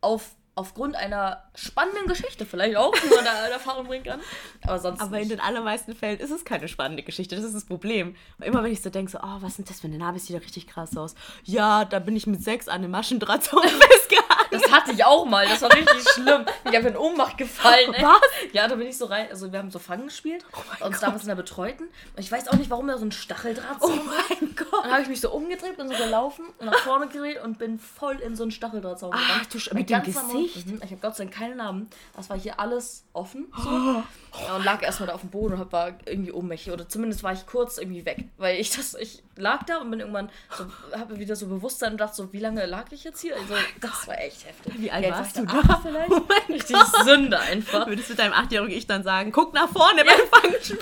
[0.00, 4.20] auf, aufgrund einer spannenden Geschichte vielleicht auch, die man da in Erfahrung bringen kann.
[4.66, 5.30] Aber sonst Aber in nicht.
[5.32, 7.34] den allermeisten Fällen ist es keine spannende Geschichte.
[7.36, 8.16] Das ist das Problem.
[8.38, 10.18] Und immer wenn ich so denke, so, oh, was ist das für eine Narbe?
[10.18, 11.14] Sieht ja richtig krass aus.
[11.44, 14.32] Ja, da bin ich mit sechs an einem Maschendrahtzaun festgehangen.
[14.50, 16.44] Das hatte ich auch mal, das war richtig schlimm.
[16.70, 17.94] Ich habe in Ohnmacht gefallen.
[17.94, 18.02] Ey.
[18.02, 18.20] Was?
[18.52, 19.28] Ja, da bin ich so rein.
[19.30, 20.44] Also, wir haben so Fangen gespielt.
[20.78, 21.84] mein uns damals in der Betreuten.
[21.84, 24.84] Und ich weiß auch nicht, warum da so ein Stacheldraht Oh so mein Gott.
[24.84, 27.78] Dann habe ich mich so umgedreht, bin so gelaufen und nach vorne gedreht und bin
[27.78, 29.54] voll in so einen Stacheldrahtzaun Ach, gerannt.
[29.54, 30.66] du Sch- Mein mit dem ganzer Gesicht?
[30.66, 31.88] Mhm, Ich habe Gott sei Dank keine Narben.
[32.14, 33.52] Das war hier alles offen.
[33.56, 33.68] So.
[33.70, 34.02] Oh.
[34.46, 36.72] Ja, und lag erstmal da auf dem Boden und hab- war irgendwie ohnmächtig.
[36.72, 38.24] Oder zumindest war ich kurz irgendwie weg.
[38.38, 40.64] Weil ich das, ich lag da und bin irgendwann so,
[40.98, 43.34] habe wieder so Bewusstsein und dachte so, wie lange lag ich jetzt hier?
[43.36, 44.74] Also, das war echt heftig.
[44.78, 45.80] Wie alt Ja, warst war du da?
[45.82, 46.10] vielleicht?
[46.10, 47.04] Oh mein Richtig Gott.
[47.04, 47.86] Sünde einfach.
[47.86, 50.78] Würdest du deinem achtjährigen Ich dann sagen, guck nach vorne beim Fangspiel?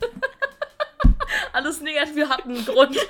[1.52, 2.96] Alles negativ hat einen Grund.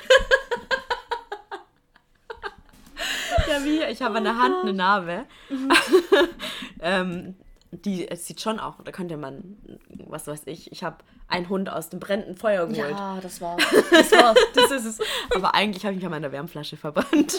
[3.51, 3.83] Ja, wie?
[3.85, 5.27] Ich habe an der Hand eine Narbe.
[6.81, 7.35] ähm,
[7.73, 9.59] die, es sieht schon auch, da könnte man,
[10.07, 10.99] was weiß ich, ich habe
[11.29, 12.91] einen Hund aus dem brennenden Feuer geholt.
[12.91, 13.63] Ja, das war's.
[13.91, 14.39] Das war's.
[14.55, 14.99] Das ist es.
[15.35, 17.39] Aber eigentlich habe ich mich an meiner Wärmflasche verbrannt.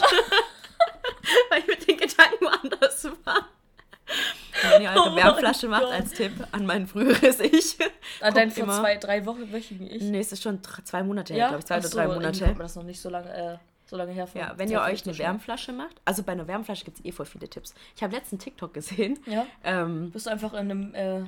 [1.50, 3.48] Weil ich mit den Gedanken woanders war.
[4.70, 5.92] Wenn ihr eure Oh Wärmflasche macht, Gott.
[5.92, 7.76] als Tipp an mein früheres Ich.
[8.20, 10.02] An deinen guckt vor zwei, drei Wochen wöchigen ich.
[10.02, 11.66] Nee, es ist schon zwei Monate her, glaube ich.
[11.66, 12.44] Zwei Ach oder so, drei Monate.
[12.44, 13.58] kommt mir das noch nicht so lange, äh,
[13.92, 14.26] so lange her.
[14.34, 15.16] Ja, wenn ihr euch eine.
[15.18, 17.74] Wärmflasche macht, also bei einer Wärmflasche gibt es eh voll viele Tipps.
[17.94, 19.18] Ich habe letzten TikTok gesehen.
[19.26, 19.46] Ja.
[19.62, 21.24] Ähm, Bist du einfach in einem äh,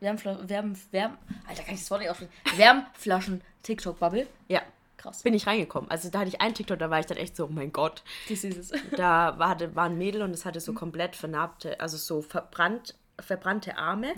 [0.00, 1.16] Wärmfla Wärm, Wärm,
[1.48, 2.32] Alter, kann ich das Wort nicht aussprechen?
[2.56, 4.26] Wärmflaschen-TikTok-Bubble.
[4.48, 4.62] ja,
[4.96, 5.22] Krass.
[5.22, 5.88] bin ich reingekommen.
[5.92, 8.02] Also da hatte ich einen TikTok, da war ich dann echt so, oh mein Gott.
[8.28, 8.72] Das ist es.
[8.96, 13.78] Da war, war ein Mädel und es hatte so komplett vernarbte, also so verbrannt, verbrannte
[13.78, 14.14] Arme.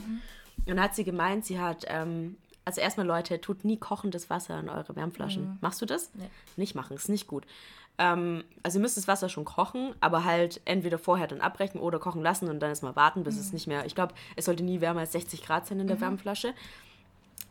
[0.66, 4.58] Und da hat sie gemeint, sie hat, ähm, also erstmal Leute, tut nie kochendes Wasser
[4.58, 5.58] in eure Wärmflaschen.
[5.60, 6.10] Machst du das?
[6.14, 6.28] Nee.
[6.56, 7.44] Nicht machen, ist nicht gut.
[7.98, 11.98] Ähm, also ihr müsst das Wasser schon kochen, aber halt entweder vorher dann abbrechen oder
[11.98, 14.80] kochen lassen und dann erstmal warten, bis es nicht mehr, ich glaube, es sollte nie
[14.80, 16.54] wärmer als 60 Grad sein in der Wärmflasche.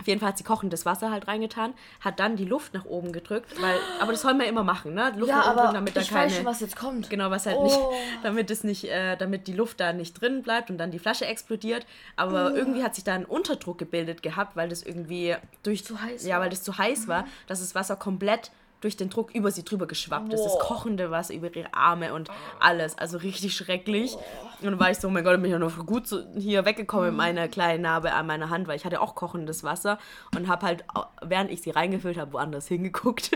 [0.04, 3.14] Auf jeden Fall hat sie kochendes Wasser halt reingetan, hat dann die Luft nach oben
[3.14, 5.14] gedrückt, weil, aber das soll man immer machen, ne?
[5.16, 7.10] Luft Ja, nach oben aber drücken, damit da ich keine, weiß schon, was jetzt kommt.
[7.10, 7.64] Genau, was halt Oh.
[7.64, 7.80] nicht,
[8.24, 11.26] damit es nicht, äh, damit die Luft da nicht drin bleibt und dann die Flasche
[11.26, 11.86] explodiert.
[12.18, 12.56] Aber Oh.
[12.58, 16.38] irgendwie hat sich da ein Unterdruck gebildet gehabt, weil das irgendwie durch Zu heiß Ja.
[16.38, 16.42] Mhm.
[16.44, 18.52] weil das zu heiß war, dass das Wasser komplett
[18.84, 20.44] durch den Druck über sie drüber geschwappt ist.
[20.44, 22.30] Das kochende Wasser über ihre Arme und
[22.60, 22.98] alles.
[22.98, 24.16] Also richtig schrecklich.
[24.62, 26.66] Und dann war ich so, oh mein Gott, ich bin ja noch gut so hier
[26.66, 30.00] weggekommen mit meiner kleinen Narbe an meiner Hand, weil ich hatte auch kochendes Wasser
[30.36, 30.84] und habe halt,
[31.22, 33.32] während ich sie reingefüllt habe, woanders hingeguckt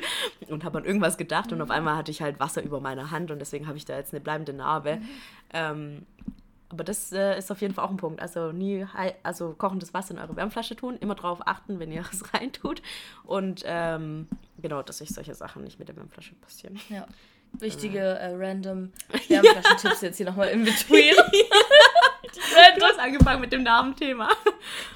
[0.50, 3.32] und habe an irgendwas gedacht und auf einmal hatte ich halt Wasser über meiner Hand
[3.32, 5.00] und deswegen habe ich da jetzt eine bleibende Narbe.
[5.54, 6.06] Ähm,
[6.70, 8.22] aber das äh, ist auf jeden Fall auch ein Punkt.
[8.22, 8.86] Also nie
[9.24, 10.98] also kochendes Wasser in eure Wärmflasche tun.
[11.00, 12.82] Immer darauf achten, wenn ihr es reintut.
[13.24, 14.28] Und ähm,
[14.62, 16.80] genau, dass sich solche Sachen nicht mit der Wärmflasche passieren.
[16.90, 17.08] Ja.
[17.54, 18.92] Wichtige äh, random
[19.30, 21.16] Wärmflaschentipps jetzt hier nochmal in between.
[22.78, 24.30] du hast angefangen mit dem Narbenthema.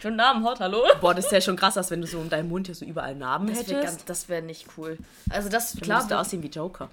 [0.02, 0.84] Schon Narben hot, hallo?
[1.00, 2.84] Boah, das ist ja schon krass, als wenn du so um deinen Mund hier so
[2.84, 3.76] überall Narben das hättest.
[3.76, 4.98] Wär ganz, das wäre nicht cool.
[5.30, 6.06] Also das, klar.
[6.06, 6.90] Du aussehen wie Joker.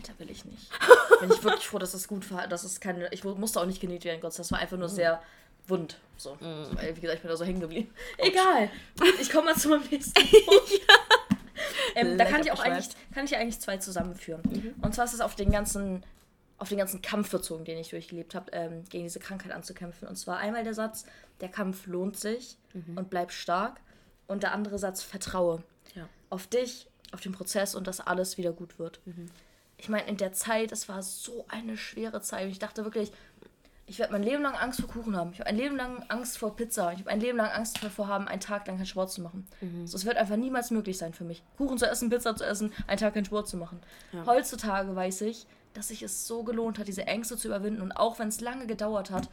[0.00, 0.70] Alter, will ich nicht.
[1.20, 2.46] Bin ich wirklich froh, dass es gut war.
[2.48, 4.38] Dass es keine, ich musste auch nicht genäht werden, Gott.
[4.38, 4.94] Das war einfach nur mhm.
[4.94, 5.22] sehr
[5.66, 5.98] wund.
[6.16, 6.36] So.
[6.40, 6.78] Mhm.
[6.94, 7.92] Wie gesagt, ich bin da so hängen geblieben.
[8.18, 8.70] Egal.
[9.20, 10.70] Ich komme mal zu meinem nächsten Punkt.
[10.70, 10.94] ja.
[11.96, 14.42] ähm, da kann ich auch eigentlich, kann ich eigentlich zwei zusammenführen.
[14.48, 14.74] Mhm.
[14.80, 16.04] Und zwar ist es auf den ganzen
[16.56, 20.06] auf den ganzen Kampf bezogen, den ich durchgelebt habe, ähm, gegen diese Krankheit anzukämpfen.
[20.06, 21.06] Und zwar einmal der Satz,
[21.40, 22.98] der Kampf lohnt sich mhm.
[22.98, 23.80] und bleib stark.
[24.26, 26.06] Und der andere Satz, vertraue ja.
[26.28, 29.00] auf dich, auf den Prozess und dass alles wieder gut wird.
[29.06, 29.30] Mhm
[29.80, 32.48] ich meine, in der Zeit, es war so eine schwere Zeit.
[32.48, 33.12] Ich dachte wirklich,
[33.86, 35.32] ich werde mein Leben lang Angst vor Kuchen haben.
[35.32, 36.92] Ich habe ein Leben lang Angst vor Pizza.
[36.92, 39.46] Ich habe ein Leben lang Angst davor haben, einen Tag lang keinen Sport zu machen.
[39.60, 39.86] Mhm.
[39.86, 41.42] So, es wird einfach niemals möglich sein für mich.
[41.56, 43.80] Kuchen zu essen, Pizza zu essen, einen Tag keinen Sport zu machen.
[44.12, 44.26] Ja.
[44.26, 47.80] Heutzutage weiß ich, dass sich es so gelohnt hat, diese Ängste zu überwinden.
[47.80, 49.28] Und auch wenn es lange gedauert hat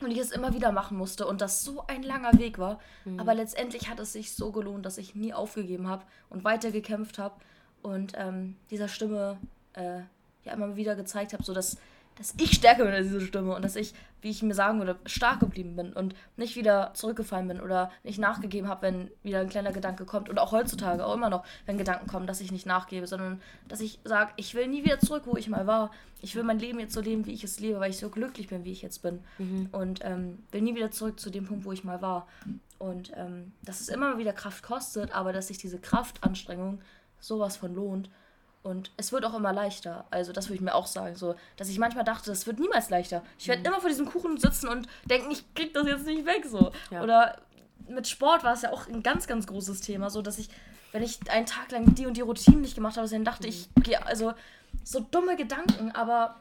[0.00, 3.18] und ich es immer wieder machen musste und das so ein langer Weg war, mhm.
[3.18, 7.18] aber letztendlich hat es sich so gelohnt, dass ich nie aufgegeben habe und weiter gekämpft
[7.18, 7.34] habe
[7.82, 9.38] und ähm, dieser Stimme
[9.74, 10.00] äh,
[10.44, 11.76] ja immer wieder gezeigt habe, so dass,
[12.16, 14.98] dass ich stärker bin als diese Stimme und dass ich, wie ich mir sagen würde,
[15.06, 19.48] stark geblieben bin und nicht wieder zurückgefallen bin oder nicht nachgegeben habe, wenn wieder ein
[19.48, 20.28] kleiner Gedanke kommt.
[20.28, 23.80] Und auch heutzutage, auch immer noch, wenn Gedanken kommen, dass ich nicht nachgebe, sondern dass
[23.80, 25.90] ich sage, ich will nie wieder zurück, wo ich mal war.
[26.20, 28.48] Ich will mein Leben jetzt so leben, wie ich es lebe, weil ich so glücklich
[28.48, 29.20] bin, wie ich jetzt bin.
[29.38, 29.68] Mhm.
[29.72, 32.28] Und ähm, will nie wieder zurück zu dem Punkt, wo ich mal war.
[32.78, 36.80] Und ähm, dass es immer wieder Kraft kostet, aber dass sich diese Kraftanstrengung
[37.20, 38.10] sowas von lohnt.
[38.62, 40.04] Und es wird auch immer leichter.
[40.10, 41.16] Also, das würde ich mir auch sagen.
[41.16, 43.22] So, dass ich manchmal dachte, es wird niemals leichter.
[43.38, 43.66] Ich werde mhm.
[43.66, 46.46] immer vor diesem Kuchen sitzen und denken, ich krieg das jetzt nicht weg.
[46.46, 46.70] So.
[46.90, 47.02] Ja.
[47.02, 47.38] Oder
[47.88, 50.10] mit Sport war es ja auch ein ganz, ganz großes Thema.
[50.10, 50.48] So, dass ich,
[50.92, 53.48] wenn ich einen Tag lang die und die Routine nicht gemacht habe, dann dachte mhm.
[53.48, 54.32] ich, okay, also
[54.84, 56.40] so dumme Gedanken, aber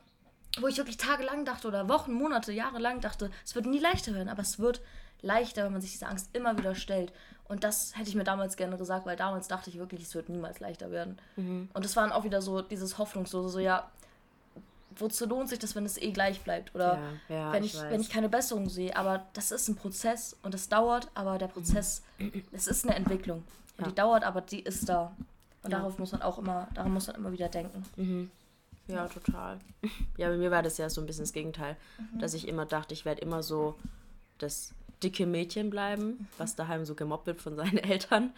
[0.60, 4.14] wo ich wirklich tagelang dachte oder Wochen, Monate, Jahre lang dachte, es wird nie leichter
[4.14, 4.82] werden, aber es wird
[5.22, 7.14] leichter, wenn man sich diese Angst immer wieder stellt.
[7.52, 10.30] Und das hätte ich mir damals gerne gesagt, weil damals dachte ich wirklich, es wird
[10.30, 11.20] niemals leichter werden.
[11.36, 11.68] Mhm.
[11.74, 13.92] Und es waren auch wieder so dieses Hoffnungslose, so ja,
[14.96, 16.74] wozu lohnt sich das, wenn es eh gleich bleibt?
[16.74, 16.98] Oder
[17.28, 18.96] ja, ja, wenn, ich, ich wenn ich keine Besserung sehe.
[18.96, 22.42] Aber das ist ein Prozess und es dauert, aber der Prozess, mhm.
[22.54, 23.44] es ist eine Entwicklung.
[23.78, 23.90] Und ja.
[23.90, 25.14] die dauert, aber die ist da.
[25.64, 27.84] Und darauf muss man auch immer, daran muss man immer wieder denken.
[27.98, 28.32] Mhm.
[28.88, 29.60] Ja, total.
[30.16, 32.20] Ja, bei mir war das ja so ein bisschen das Gegenteil, mhm.
[32.20, 33.76] dass ich immer dachte, ich werde immer so
[34.38, 34.74] das
[35.04, 38.34] dicke Mädchen bleiben, was daheim so gemobbt wird von seinen Eltern.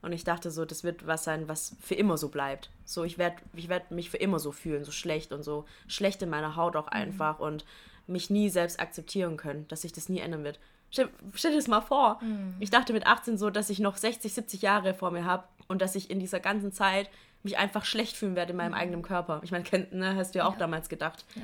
[0.00, 2.70] Und ich dachte so, das wird was sein, was für immer so bleibt.
[2.84, 6.22] So, ich werde ich werd mich für immer so fühlen, so schlecht und so schlecht
[6.22, 6.92] in meiner Haut auch mhm.
[6.92, 7.44] einfach mhm.
[7.44, 7.64] und
[8.06, 10.60] mich nie selbst akzeptieren können, dass sich das nie ändern wird.
[10.90, 12.18] Stell, stell dir das mal vor.
[12.22, 12.54] Mhm.
[12.60, 15.82] Ich dachte mit 18 so, dass ich noch 60, 70 Jahre vor mir habe und
[15.82, 17.10] dass ich in dieser ganzen Zeit
[17.42, 18.78] mich einfach schlecht fühlen werde in meinem mhm.
[18.78, 19.40] eigenen Körper.
[19.42, 20.58] Ich meine, ne, hast du ja auch ja.
[20.58, 21.24] damals gedacht.
[21.34, 21.42] Ja.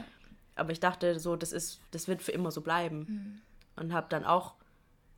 [0.56, 2.98] Aber ich dachte so, das ist, das wird für immer so bleiben.
[3.76, 3.82] Mhm.
[3.82, 4.54] Und habe dann auch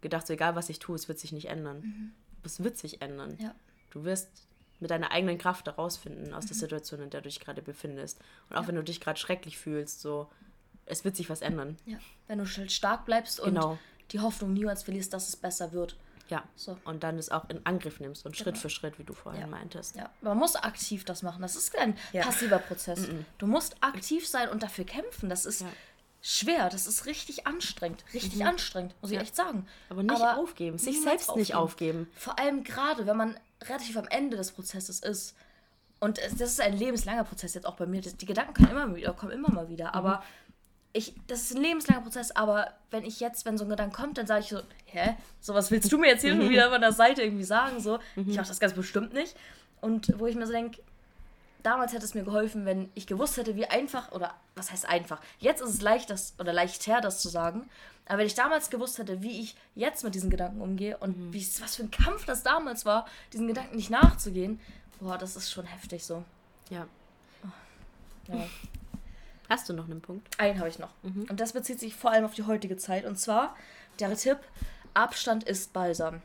[0.01, 1.81] gedacht, so egal was ich tue, es wird sich nicht ändern.
[1.81, 2.13] Mhm.
[2.43, 3.37] Es wird sich ändern.
[3.41, 3.55] Ja.
[3.91, 4.29] Du wirst
[4.79, 6.49] mit deiner eigenen Kraft herausfinden aus mhm.
[6.49, 8.21] der Situation, in der du dich gerade befindest.
[8.51, 8.69] Und auch ja.
[8.69, 10.31] wenn du dich gerade schrecklich fühlst, so,
[10.85, 11.77] es wird sich was ändern.
[11.87, 13.79] Ja, wenn du halt stark bleibst und genau.
[14.13, 15.97] die Hoffnung niemals verlierst, dass es besser wird.
[16.29, 16.77] Ja, so.
[16.85, 18.43] und dann es auch in Angriff nimmst und genau.
[18.43, 19.47] Schritt für Schritt, wie du vorhin ja.
[19.47, 19.95] meintest.
[19.95, 21.41] Ja, man muss aktiv das machen.
[21.41, 22.23] Das ist kein ja.
[22.23, 23.07] passiver Prozess.
[23.07, 25.29] Mm Du musst aktiv sein und dafür kämpfen.
[25.29, 25.65] Das ist,
[26.27, 26.69] schwer.
[26.71, 28.05] Das ist richtig anstrengend.
[28.13, 28.49] Richtig mhm.
[28.49, 29.23] anstrengend, muss ich ja.
[29.23, 29.67] echt sagen.
[29.89, 31.41] Aber nicht Aber aufgeben, sich selbst aufgeben.
[31.41, 32.11] nicht aufgeben.
[32.17, 35.37] Vor allem gerade, wenn man relativ am Ende des Prozesses ist.
[36.01, 38.01] Und das ist ein lebenslanger Prozess jetzt auch bei mir.
[38.01, 39.87] Die Gedanken kommen immer wieder, kommen immer mal wieder.
[39.87, 39.95] Mhm.
[39.95, 40.23] Aber
[40.93, 44.19] ich, das ist ein lebenslanger Prozess, aber wenn ich jetzt, wenn so ein Gedanke kommt,
[44.19, 46.49] dann sage ich so, hä, so was willst du mir jetzt hier mhm.
[46.49, 47.81] wieder von der Seite irgendwie sagen?
[47.81, 48.31] So, mhm.
[48.31, 49.37] ich mache das ganz bestimmt nicht.
[49.81, 50.81] Und wo ich mir so denke,
[51.67, 55.21] damals hätte es mir geholfen, wenn ich gewusst hätte, wie einfach, oder was heißt einfach?
[55.41, 57.69] Jetzt ist es leicht, das, oder leichter, das zu sagen.
[58.07, 61.33] Aber wenn ich damals gewusst hätte, wie ich jetzt mit diesen Gedanken umgehe und mhm.
[61.33, 64.61] wie, was für ein Kampf das damals war, diesen Gedanken nicht nachzugehen,
[65.01, 66.23] boah, das ist schon heftig so.
[66.71, 66.87] Ja.
[67.43, 68.47] Oh, ja.
[69.49, 70.39] Hast du noch einen Punkt?
[70.41, 70.91] Einen habe ich noch.
[71.03, 71.27] Mhm.
[71.29, 73.05] Und das bezieht sich vor allem auf die heutige Zeit.
[73.05, 73.57] Und zwar
[73.99, 74.39] der Tipp:
[74.95, 76.23] Abstand ist Balsam.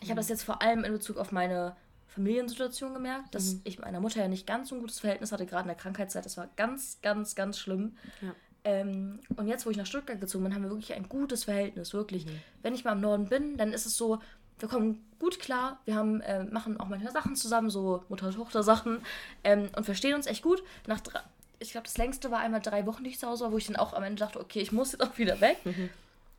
[0.00, 0.10] Ich mhm.
[0.10, 1.76] habe das jetzt vor allem in Bezug auf meine
[2.16, 3.60] Familiensituation gemerkt, dass mhm.
[3.64, 5.76] ich mit meiner Mutter ja nicht ganz so ein gutes Verhältnis hatte, gerade in der
[5.76, 6.24] Krankheitszeit.
[6.24, 7.96] Das war ganz, ganz, ganz schlimm.
[8.22, 8.34] Ja.
[8.64, 11.92] Ähm, und jetzt, wo ich nach Stuttgart gezogen bin, haben wir wirklich ein gutes Verhältnis,
[11.92, 12.24] wirklich.
[12.24, 12.40] Mhm.
[12.62, 14.18] Wenn ich mal im Norden bin, dann ist es so,
[14.58, 19.02] wir kommen gut klar, wir haben, äh, machen auch manchmal Sachen zusammen, so Mutter-Tochter-Sachen
[19.44, 20.62] ähm, und verstehen uns echt gut.
[20.86, 21.20] Nach drei,
[21.58, 23.66] ich glaube, das längste war einmal drei Wochen, die ich zu Hause war, wo ich
[23.66, 25.58] dann auch am Ende dachte, okay, ich muss jetzt auch wieder weg.
[25.64, 25.90] Mhm.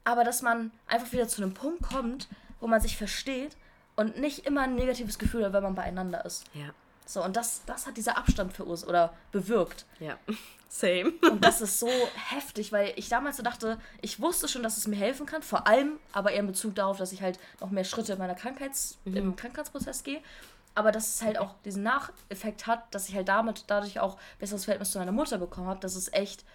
[0.03, 2.27] Aber dass man einfach wieder zu einem Punkt kommt,
[2.59, 3.55] wo man sich versteht
[3.97, 6.45] und nicht immer ein negatives Gefühl hat, wenn man beieinander ist.
[6.53, 6.69] Ja.
[7.05, 9.85] So, und das, das hat dieser Abstand verursacht oder bewirkt.
[9.99, 10.17] Ja,
[10.69, 11.13] same.
[11.29, 11.89] Und das ist so
[12.29, 15.67] heftig, weil ich damals so dachte, ich wusste schon, dass es mir helfen kann, vor
[15.67, 18.97] allem aber eher in Bezug darauf, dass ich halt noch mehr Schritte in meiner Krankheits-,
[19.05, 19.17] mhm.
[19.17, 20.21] im Krankheitsprozess gehe.
[20.75, 24.65] Aber dass es halt auch diesen Nacheffekt hat, dass ich halt damit dadurch auch besseres
[24.65, 26.45] Verhältnis zu meiner Mutter bekommen habe, das ist echt,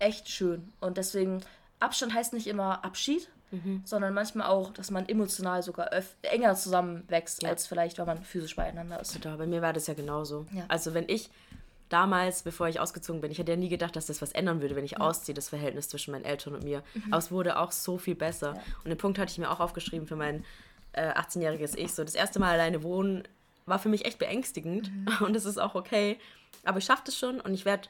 [0.00, 0.70] echt schön.
[0.80, 1.42] Und deswegen,
[1.78, 3.82] Abstand heißt nicht immer Abschied, mhm.
[3.84, 5.90] sondern manchmal auch, dass man emotional sogar
[6.22, 7.50] enger zusammenwächst, ja.
[7.50, 9.12] als vielleicht, wenn man physisch beieinander ist.
[9.12, 10.46] Total, bei mir war das ja genauso.
[10.52, 10.64] Ja.
[10.68, 11.30] Also wenn ich
[11.88, 14.76] damals, bevor ich ausgezogen bin, ich hätte ja nie gedacht, dass das was ändern würde,
[14.76, 15.00] wenn ich ja.
[15.00, 16.82] ausziehe, das Verhältnis zwischen meinen Eltern und mir.
[16.94, 17.04] Mhm.
[17.10, 18.54] Aber es wurde auch so viel besser.
[18.84, 20.44] Und den Punkt hatte ich mir auch aufgeschrieben für mein
[20.92, 21.92] äh, 18-jähriges Ich.
[21.92, 23.24] So, das erste Mal alleine wohnen
[23.66, 25.08] war für mich echt beängstigend mhm.
[25.26, 26.18] und es ist auch okay.
[26.64, 27.88] Aber ich schaffe das schon und ich werde,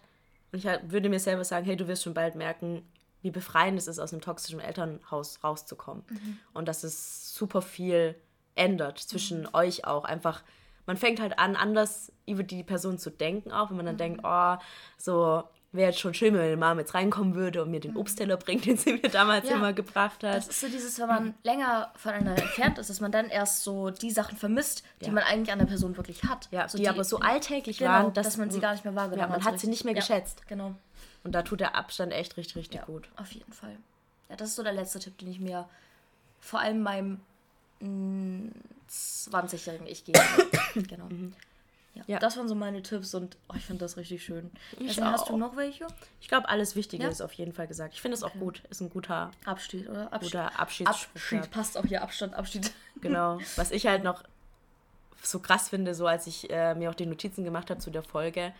[0.52, 2.82] und ich würde mir selber sagen, hey, du wirst schon bald merken,
[3.22, 6.04] wie befreiend es ist, aus einem toxischen Elternhaus rauszukommen.
[6.08, 6.38] Mhm.
[6.54, 8.14] Und dass es super viel
[8.54, 9.48] ändert zwischen mhm.
[9.52, 10.04] euch auch.
[10.04, 10.42] Einfach,
[10.86, 13.98] man fängt halt an, anders über die Person zu denken, auch wenn man dann mhm.
[13.98, 14.56] denkt, oh,
[14.96, 17.98] so wäre jetzt schon schön, wenn meine Mama jetzt reinkommen würde und mir den mhm.
[17.98, 20.36] Obstteller bringt, den sie mir damals ja, immer gebracht hat.
[20.36, 23.90] Das ist so dieses, wenn man länger voneinander entfernt ist, dass man dann erst so
[23.90, 25.12] die Sachen vermisst, die ja.
[25.12, 26.48] man eigentlich an der Person wirklich hat.
[26.50, 28.84] Ja, so die, die, aber so alltäglich genau, waren, dass, dass, man sie gar nicht
[28.84, 29.38] mehr wahrgenommen hat.
[29.38, 30.46] Ja, man hat sie nicht mehr geschätzt.
[30.48, 30.74] Genau.
[31.22, 33.08] Und da tut der Abstand echt richtig, richtig ja, gut.
[33.16, 33.76] Auf jeden Fall.
[34.28, 35.68] Ja, das ist so der letzte Tipp, den ich mir
[36.40, 37.20] vor allem meinem
[38.88, 40.20] 20-jährigen Ich gebe.
[40.88, 41.06] genau.
[41.06, 41.34] Mhm.
[41.94, 44.50] Ja, ja, das waren so meine Tipps und oh, ich finde das richtig schön.
[44.78, 45.88] Also, hast du noch welche?
[46.20, 47.08] Ich glaube, alles Wichtige ja?
[47.08, 47.94] ist auf jeden Fall gesagt.
[47.94, 48.32] Ich finde es okay.
[48.32, 48.62] auch gut.
[48.70, 50.12] Ist ein guter Abschied, oder?
[50.12, 50.32] Abschied.
[50.32, 51.16] Guter Abschiedsspruch.
[51.16, 52.02] Abschied passt auch hier.
[52.02, 52.72] Abstand, Abschied.
[53.00, 53.38] Genau.
[53.56, 54.22] Was ich halt noch
[55.22, 58.02] so krass finde, so als ich äh, mir auch die Notizen gemacht habe zu der
[58.02, 58.52] Folge,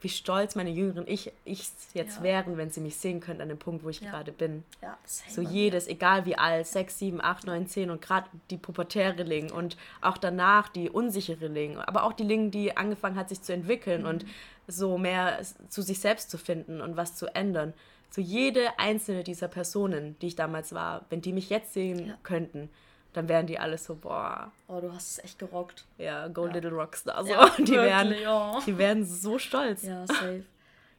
[0.00, 2.22] wie stolz meine jüngeren Ich ichs jetzt ja.
[2.22, 4.10] wären, wenn sie mich sehen könnten an dem Punkt, wo ich ja.
[4.10, 4.64] gerade bin.
[4.82, 9.22] Ja, so jedes, egal wie alt, 6, 7, 8, 9, 10 und gerade die pubertäre
[9.22, 13.42] Ling und auch danach die unsichere Ling, aber auch die Ling, die angefangen hat, sich
[13.42, 14.08] zu entwickeln mhm.
[14.08, 14.26] und
[14.66, 17.72] so mehr zu sich selbst zu finden und was zu ändern.
[18.10, 22.70] So jede einzelne dieser Personen, die ich damals war, wenn die mich jetzt sehen könnten,
[23.14, 24.52] dann wären die alle so, boah.
[24.66, 25.84] Oh, du hast es echt gerockt.
[25.98, 26.52] Ja, Go ja.
[26.52, 27.24] Little Rockstar.
[27.24, 27.30] So.
[27.30, 28.60] Ja, die, wirklich, wären, oh.
[28.66, 29.82] die wären so stolz.
[29.82, 30.44] Ja, safe.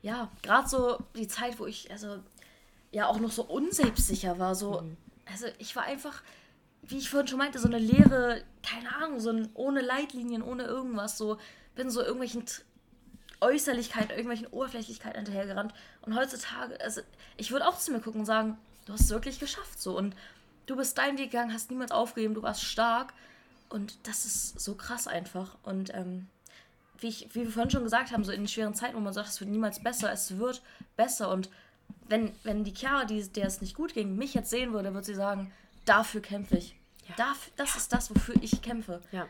[0.02, 2.20] Ja, gerade so die Zeit, wo ich, also,
[2.92, 4.56] ja, auch noch so unselbstsicher war.
[4.56, 4.98] So, mhm.
[5.30, 6.24] also, ich war einfach,
[6.84, 10.64] wie ich vorhin schon meinte, so eine leere, keine Ahnung, so ein, ohne Leitlinien, ohne
[10.64, 11.18] irgendwas.
[11.18, 11.38] So,
[11.76, 12.46] bin so irgendwelchen
[13.42, 15.74] Äußerlichkeiten, irgendwelchen Oberflächlichkeiten hinterhergerannt.
[16.02, 17.02] Und heutzutage, also,
[17.36, 19.82] ich würde auch zu mir gucken und sagen, du hast es wirklich geschafft.
[19.82, 20.16] So, und
[20.66, 23.14] du bist dein Weg gegangen, hast niemals aufgegeben, du warst stark.
[23.70, 25.58] Und das ist so krass einfach.
[25.64, 26.28] Und ähm,
[27.00, 29.30] wie, ich, wie wir vorhin schon gesagt haben, so in schweren Zeiten, wo man sagt,
[29.30, 30.62] es wird niemals besser, es wird
[30.96, 31.32] besser.
[31.32, 31.50] Und
[32.08, 35.06] wenn, wenn die Chiara, die, der es nicht gut ging, mich jetzt sehen würde, würde
[35.06, 35.52] sie sagen,
[35.86, 36.76] dafür kämpfe ich.
[37.08, 37.16] Ja.
[37.18, 37.78] Dafür, das ja.
[37.78, 39.02] ist das, wofür ich kämpfe.
[39.12, 39.28] Ja.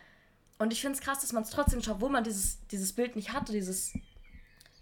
[0.57, 3.15] Und ich finde es krass, dass man es trotzdem schafft, wo man dieses, dieses Bild
[3.15, 3.93] nicht hatte, dieses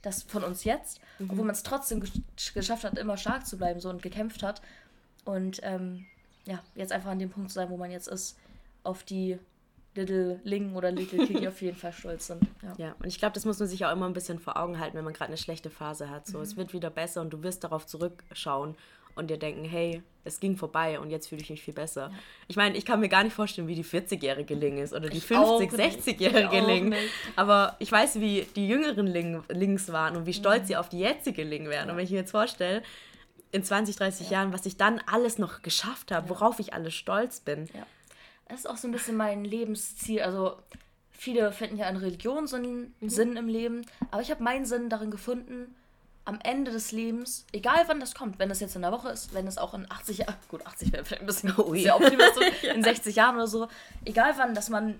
[0.03, 1.29] das von uns jetzt, mhm.
[1.31, 2.03] obwohl man es trotzdem
[2.53, 4.61] geschafft hat, immer stark zu bleiben so und gekämpft hat.
[5.25, 6.05] Und ähm,
[6.45, 8.37] ja, jetzt einfach an dem Punkt zu sein, wo man jetzt ist,
[8.83, 9.37] auf die
[9.95, 12.41] Little Ling oder Little Kitty auf jeden Fall stolz sind.
[12.61, 14.79] Ja, ja und ich glaube, das muss man sich auch immer ein bisschen vor Augen
[14.79, 16.27] halten, wenn man gerade eine schlechte Phase hat.
[16.27, 16.43] So, mhm.
[16.43, 18.75] es wird wieder besser und du wirst darauf zurückschauen
[19.15, 22.09] und dir denken, hey, es ging vorbei und jetzt fühle ich mich viel besser.
[22.11, 22.19] Ja.
[22.47, 25.19] Ich meine, ich kann mir gar nicht vorstellen, wie die 40-jährige Ling ist oder die
[25.19, 26.95] 50, 60-jährige Ling.
[27.35, 30.67] Aber ich weiß, wie die jüngeren Ling, Lings waren und wie stolz mhm.
[30.67, 31.87] sie auf die jetzige Ling wären.
[31.87, 31.91] Ja.
[31.91, 32.81] Und wenn ich mir jetzt vorstelle,
[33.53, 34.39] in 20, 30 ja.
[34.39, 36.29] Jahren, was ich dann alles noch geschafft habe, ja.
[36.29, 37.69] worauf ich alles stolz bin.
[37.73, 37.85] Ja.
[38.49, 40.21] Das ist auch so ein bisschen mein Lebensziel.
[40.21, 40.57] Also
[41.11, 43.09] viele finden ja an Religion so einen mhm.
[43.09, 45.75] Sinn im Leben, aber ich habe meinen Sinn darin gefunden,
[46.25, 49.33] am Ende des Lebens, egal wann das kommt, wenn das jetzt in der Woche ist,
[49.33, 52.63] wenn es auch in 80 Jahren, gut, 80 wäre vielleicht ein bisschen oh, sehr optimistisch,
[52.73, 53.67] in 60 Jahren oder so,
[54.05, 54.99] egal wann, dass man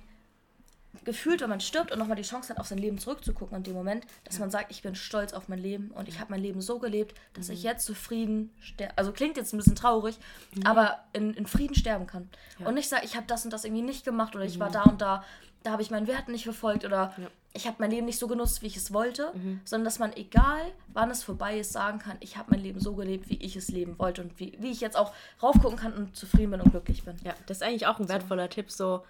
[1.04, 3.74] gefühlt, wenn man stirbt und nochmal die Chance hat, auf sein Leben zurückzugucken in dem
[3.74, 4.41] Moment, dass ja.
[4.41, 7.16] man sagt, ich bin stolz auf mein Leben und ich habe mein Leben so gelebt,
[7.34, 7.56] dass mhm.
[7.56, 8.98] ich jetzt zufrieden sterbe.
[8.98, 10.18] Also klingt jetzt ein bisschen traurig,
[10.56, 10.66] mhm.
[10.66, 12.30] aber in, in, Frieden sterben kann.
[12.60, 12.68] Ja.
[12.68, 14.74] Und nicht sage, ich habe das und das irgendwie nicht gemacht oder ich war mhm.
[14.74, 15.24] da und da,
[15.64, 17.28] da habe ich meinen Werten nicht verfolgt oder ja.
[17.54, 19.62] ich habe mein Leben nicht so genutzt, wie ich es wollte, mhm.
[19.66, 22.94] sondern dass man, egal wann es vorbei ist, sagen kann, ich habe mein Leben so
[22.94, 26.16] gelebt, wie ich es leben wollte und wie, wie ich jetzt auch raufgucken kann und
[26.16, 27.16] zufrieden bin und glücklich bin.
[27.24, 28.50] Ja, das ist eigentlich auch ein wertvoller so.
[28.50, 29.04] Tipp, so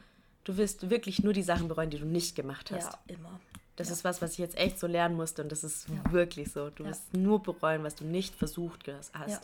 [0.43, 2.93] Du wirst wirklich nur die Sachen bereuen, die du nicht gemacht hast.
[2.93, 3.39] Ja, immer.
[3.75, 3.93] Das Ja.
[3.93, 6.11] ist was, was ich jetzt echt so lernen musste und das ist Ja.
[6.11, 6.69] wirklich so.
[6.69, 6.89] Du Ja.
[6.89, 9.13] wirst nur bereuen, was du nicht versucht hast.
[9.15, 9.39] Ja.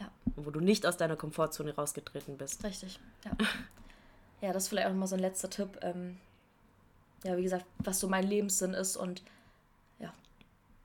[0.00, 0.10] Ja.
[0.36, 2.64] Wo du nicht aus deiner Komfortzone rausgetreten bist.
[2.64, 3.30] Richtig, ja.
[4.40, 5.78] ja, das ist vielleicht auch nochmal so ein letzter Tipp.
[5.82, 6.18] Ähm,
[7.24, 9.22] ja, wie gesagt, was so mein Lebenssinn ist und
[10.00, 10.12] ja.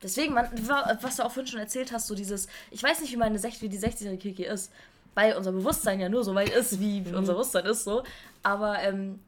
[0.03, 3.12] Deswegen, man, wa- was du auch vorhin schon erzählt hast, so dieses, ich weiß nicht,
[3.12, 4.72] wie meine 60, wie die 60-jährige Kiki ist,
[5.16, 8.03] weil unser Bewusstsein ja nur so weit ist, wie unser Bewusstsein ist, so.
[8.43, 9.20] Aber ähm,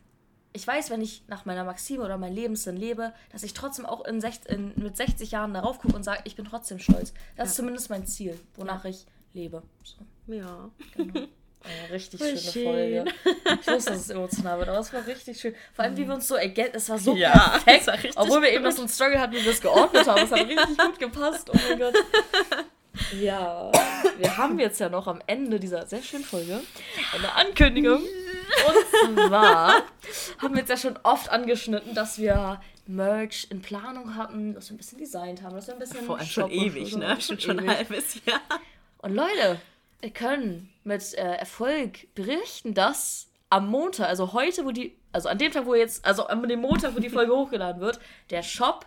[0.53, 4.05] ich weiß, wenn ich nach meiner Maxime oder meinem Lebenssinn lebe, dass ich trotzdem auch
[4.05, 7.13] in, sech, in mit 60 Jahren darauf gucke und sage, ich bin trotzdem stolz.
[7.37, 9.61] Das ist zumindest mein Ziel, wonach ich lebe.
[9.83, 10.33] So.
[10.33, 10.69] Ja.
[10.95, 11.21] Genau.
[11.21, 12.63] Oh, richtig schöne schön.
[12.63, 13.05] Folge.
[13.61, 15.53] Ich wusste, dass es emotional wird, aber es war richtig schön.
[15.73, 17.87] Vor allem, wie wir uns so ergänzt, es war so Ja, perfekt.
[17.87, 20.23] war richtig obwohl wir eben noch so einen Struggle hatten, wie wir es geordnet haben.
[20.23, 21.49] Es hat richtig gut gepasst.
[21.53, 21.95] Oh mein Gott.
[23.21, 23.71] Ja,
[24.17, 26.59] wir haben jetzt ja noch am Ende dieser sehr schönen Folge
[27.13, 28.01] eine Ankündigung.
[29.27, 29.83] Zwar
[30.39, 34.75] haben wir jetzt ja schon oft angeschnitten, dass wir Merch in Planung hatten, dass wir
[34.75, 36.05] ein bisschen designt haben, dass wir ein bisschen.
[36.05, 37.19] Vor allem schon ewig, so, ne?
[37.21, 38.41] Schon, schon ein halbes Jahr.
[38.97, 39.61] Und Leute,
[40.01, 45.37] wir können mit äh, Erfolg berichten, dass am Montag, also heute, wo die, also an
[45.37, 48.85] dem Tag, wo jetzt, also an dem Montag, wo die Folge hochgeladen wird, der Shop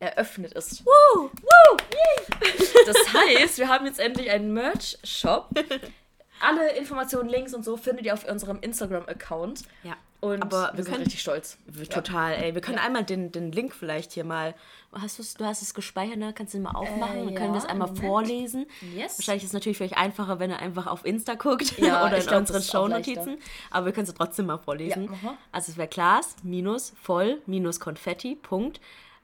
[0.00, 0.84] eröffnet ist.
[0.84, 1.22] Woo!
[1.22, 1.76] Woo!
[1.92, 2.84] Yay!
[2.86, 5.50] Das heißt, wir haben jetzt endlich einen Merch-Shop.
[6.44, 9.62] Alle Informationen, Links und so findet ihr auf unserem Instagram-Account.
[9.82, 9.96] Ja.
[10.20, 11.58] Und Aber wir wir sind können- richtig stolz.
[11.90, 12.54] Total, ey.
[12.54, 14.54] Wir können einmal den, den Link vielleicht hier mal.
[14.92, 16.32] Hast du hast es gespeichert, ne?
[16.34, 17.16] Kannst du den mal aufmachen?
[17.16, 18.06] Äh, Dann können wir es ja, einmal Moment.
[18.06, 18.64] vorlesen.
[18.94, 19.18] Yes.
[19.18, 22.16] Wahrscheinlich ist es natürlich für euch einfacher, wenn ihr einfach auf Insta guckt Ja, oder
[22.16, 23.36] in glaub, unseren das Shownotizen.
[23.70, 25.10] Aber wir können es trotzdem mal vorlesen.
[25.22, 26.36] Ja, also es wäre Klaas
[27.02, 27.42] voll
[27.78, 28.38] konfetti.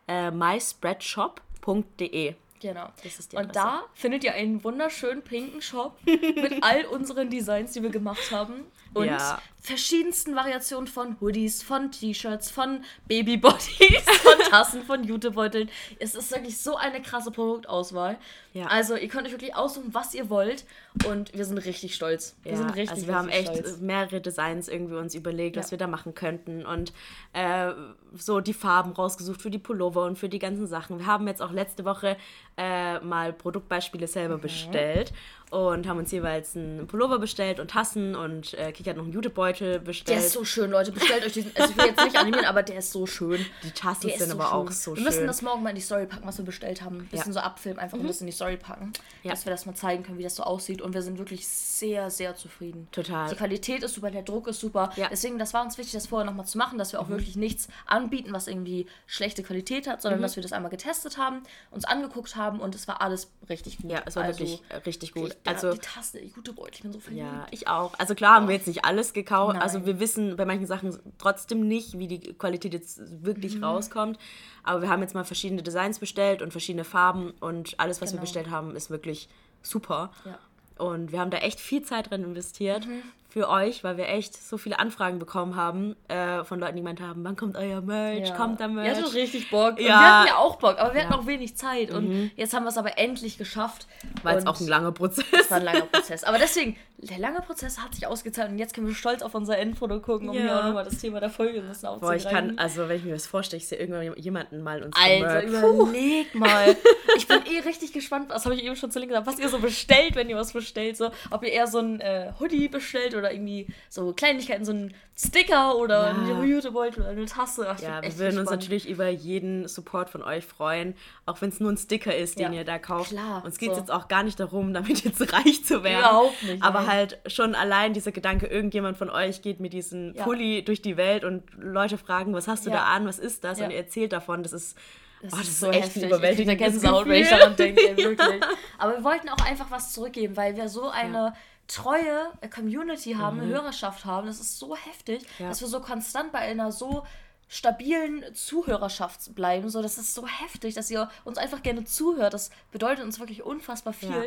[0.06, 2.34] Äh, myspreadshop.de.
[2.60, 2.88] Genau.
[3.34, 8.30] Und da findet ihr einen wunderschönen pinken Shop mit all unseren Designs, die wir gemacht
[8.30, 8.64] haben.
[8.92, 9.40] Und Ja.
[9.62, 15.68] verschiedensten Variationen von Hoodies, von T-Shirts, von Babybodies, von Tassen, von Jutebeuteln.
[15.98, 18.18] Es ist wirklich so eine krasse Produktauswahl.
[18.52, 18.66] Ja.
[18.66, 20.64] Also ihr könnt euch wirklich aussuchen, was ihr wollt.
[21.06, 22.34] Und wir sind richtig stolz.
[22.42, 23.78] Wir Ja, sind richtig, also wir haben echt stolz.
[23.78, 26.92] mehrere Designs irgendwie uns überlegt, was wir da machen könnten und
[27.32, 27.70] äh,
[28.16, 30.98] so die Farben rausgesucht für die Pullover und für die ganzen Sachen.
[30.98, 32.16] Wir haben jetzt auch letzte Woche
[32.56, 34.40] äh, mal Produktbeispiele selber Mhm.
[34.40, 35.12] bestellt
[35.50, 39.12] und haben uns jeweils einen Pullover bestellt und Tassen und äh, Kiki hat noch einen
[39.12, 40.18] Jutebeutel bestellt.
[40.18, 40.92] Der ist so schön, Leute.
[40.92, 41.50] Bestellt euch diesen.
[41.56, 43.44] Also ich will jetzt nicht animieren, aber der ist so schön.
[43.64, 44.52] die Tassen Der sind so aber schön.
[44.68, 45.26] auch so wir müssen schön.
[45.26, 46.98] das morgen mal in die Story packen, was wir bestellt haben.
[47.00, 47.26] Ein bisschen Ja.
[47.26, 47.32] Mhm.
[47.32, 48.92] so abfilmen, einfach und das in die Story packen.
[49.24, 49.32] Ja.
[49.32, 50.80] Dass wir das mal zeigen können, wie das so aussieht.
[50.82, 52.86] Und wir sind wirklich sehr, sehr zufrieden.
[52.92, 53.28] Total.
[53.28, 54.90] Die Qualität ist super, der Druck ist super.
[54.96, 55.06] Ja.
[55.06, 55.10] Mhm.
[55.10, 57.66] Deswegen, das war uns wichtig, das vorher nochmal zu machen, dass wir auch wirklich nichts
[57.86, 60.02] anbieten, was irgendwie schlechte Qualität hat, Mhm.
[60.02, 61.42] sondern dass wir das einmal getestet haben,
[61.72, 63.90] uns angeguckt haben und es war alles richtig gut.
[63.90, 65.30] ja, es war Also, wirklich richtig gut.
[65.32, 67.24] Ich, da, also die Tasse, die gute Beutel, ich bin so verliebt.
[67.24, 67.94] Ja, ich auch.
[67.98, 69.54] Also klar haben wir jetzt nicht alles gekauft.
[69.54, 69.62] Nein.
[69.62, 73.64] Also wir wissen bei manchen Sachen trotzdem nicht, wie die Qualität jetzt wirklich Mhm.
[73.64, 74.18] rauskommt.
[74.62, 78.18] Aber wir haben jetzt mal verschiedene Designs bestellt und verschiedene Farben und alles, was wir
[78.18, 78.20] Genau.
[78.22, 79.28] bestellt haben, ist wirklich
[79.62, 80.10] super.
[80.26, 80.38] Ja.
[80.84, 83.02] Und wir haben da echt viel Zeit drin investiert Mhm.
[83.30, 87.00] Für euch, weil wir echt so viele Anfragen bekommen haben äh, von Leuten, die gemeint
[87.00, 88.34] haben, wann kommt euer Merch, Ja.
[88.36, 88.98] kommt da Ihr Merch.
[88.98, 89.78] hattet richtig Bock.
[89.78, 89.86] Und Ja.
[89.88, 91.16] wir hatten ja auch Bock, aber wir hatten Ja.
[91.16, 91.22] Mhm.
[91.22, 91.90] auch wenig Zeit.
[91.92, 93.86] Und jetzt haben wir es aber endlich geschafft.
[94.22, 95.24] War jetzt Und auch ein langer Prozess.
[95.32, 96.24] Es war ein langer Prozess.
[96.24, 99.56] Aber deswegen, der lange Prozess hat sich ausgezahlt und jetzt können wir stolz auf unser
[99.58, 100.42] Endprodukt gucken, um Ja.
[100.42, 102.26] hier auch nochmal das Thema der Folge ein bisschen Boah, aufzugreifen.
[102.26, 104.94] ich kann, also wenn ich mir das vorstelle, ich sehe irgendwann jemanden mal uns.
[104.96, 105.84] Puh.
[105.86, 106.76] überleg mal.
[107.16, 109.48] Ich bin eh richtig gespannt, was habe ich eben schon zu Link gesagt, was ihr
[109.48, 110.96] so bestellt, wenn ihr was bestellt.
[110.96, 114.94] So, ob ihr eher so ein äh, Hoodie bestellt oder irgendwie so Kleinigkeiten, so ein
[115.16, 116.40] Sticker oder Ja.
[116.40, 117.66] ein Jutebeutel oder eine Tasse.
[117.68, 120.94] Ach, Ja, wir echt würden uns natürlich über jeden Support von euch freuen,
[121.26, 123.10] auch wenn es nur ein Sticker ist, den Ja, ihr da kauft.
[123.10, 123.80] klar, Uns geht es so.
[123.82, 125.98] jetzt auch gar nicht darum, damit jetzt reich zu werden.
[126.00, 126.88] Überhaupt nicht, Aber nein.
[126.88, 130.24] halt schon allein dieser Gedanke, irgendjemand von euch geht mit diesem Ja.
[130.24, 132.76] Pulli durch die Welt und Leute fragen, was hast du Ja.
[132.76, 133.58] da an, was ist das?
[133.58, 133.66] Ja.
[133.66, 134.78] Und ihr erzählt davon, das ist,
[135.22, 136.10] Das, oh, ist so heftig.
[136.10, 138.40] ein Ich Gänsehaut, wenn ich daran denke, wirklich.
[138.78, 141.34] Aber wir wollten auch einfach was zurückgeben, weil wir so eine
[141.70, 144.26] treue Community haben, eine Hörerschaft haben.
[144.26, 145.44] Das ist so heftig, Mhm.
[145.44, 145.48] Ja.
[145.48, 147.04] dass wir so konstant bei einer so
[147.48, 149.68] stabilen Zuhörerschaft bleiben.
[149.70, 152.32] So, das ist so heftig, dass ihr uns einfach gerne zuhört.
[152.34, 154.08] Das bedeutet uns wirklich unfassbar viel.
[154.10, 154.22] Ja.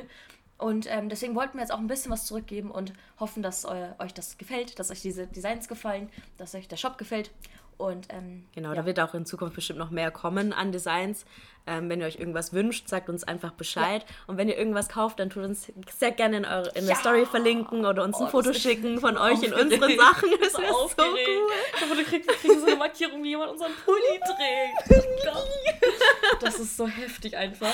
[0.57, 3.93] Und ähm, deswegen wollten wir jetzt auch ein bisschen was zurückgeben und hoffen, dass eu
[3.99, 7.31] euch das gefällt, dass euch diese Designs gefallen, dass euch der Shop gefällt.
[7.77, 8.75] Und ähm, Genau, ja.
[8.75, 11.25] da wird auch in Zukunft bestimmt noch mehr kommen an Designs.
[11.65, 14.05] Ähm, wenn ihr euch irgendwas wünscht, sagt uns einfach Bescheid.
[14.27, 17.25] Und wenn ihr irgendwas kauft, dann tut uns sehr gerne in, eure, in der Story
[17.25, 20.29] verlinken oder uns ein Oh, Foto das ist schicken von euch in unseren Sachen.
[20.41, 21.29] Das So wäre so aufgeregt.
[21.29, 21.47] cool.
[21.75, 24.19] Ich hoffe, du kriegst, wir kriegen so eine Markierung, wie jemand unseren Pulli
[24.89, 25.03] trägt.
[26.41, 27.73] Das ist so heftig einfach.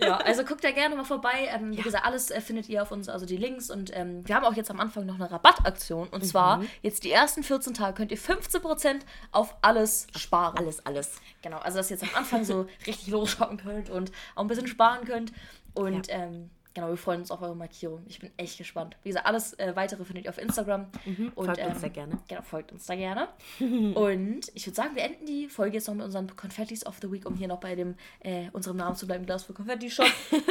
[0.00, 1.48] Ja, also guckt da gerne mal vorbei.
[1.52, 3.70] Ähm, wie gesagt, alles äh, findet ihr auf uns, also die Links.
[3.70, 6.08] Und ähm, wir haben auch jetzt am Anfang noch eine Rabattaktion.
[6.08, 9.00] Und zwar, jetzt die ersten 14 Tage könnt ihr 15%
[9.32, 10.56] auf alles sparen.
[10.58, 11.16] Alles, alles.
[11.42, 14.66] Genau, also dass ihr jetzt am Anfang so richtig losshoppen könnt und auch ein bisschen
[14.66, 15.32] sparen könnt.
[15.74, 18.02] Und ähm, genau, wir freuen uns auf eure Markierung.
[18.08, 18.96] Ich bin echt gespannt.
[19.02, 20.86] Wie gesagt, alles äh, weitere findet ihr auf Instagram.
[21.04, 22.18] und, Mhm, folgt uns da gerne.
[22.28, 23.28] Genau, folgt uns da gerne.
[23.60, 27.10] und ich würde sagen, wir enden die Folge jetzt noch mit unseren Confettis of the
[27.10, 30.06] Week, um hier noch bei dem äh, unserem Namen zu bleiben, Glas für Confetti Shop.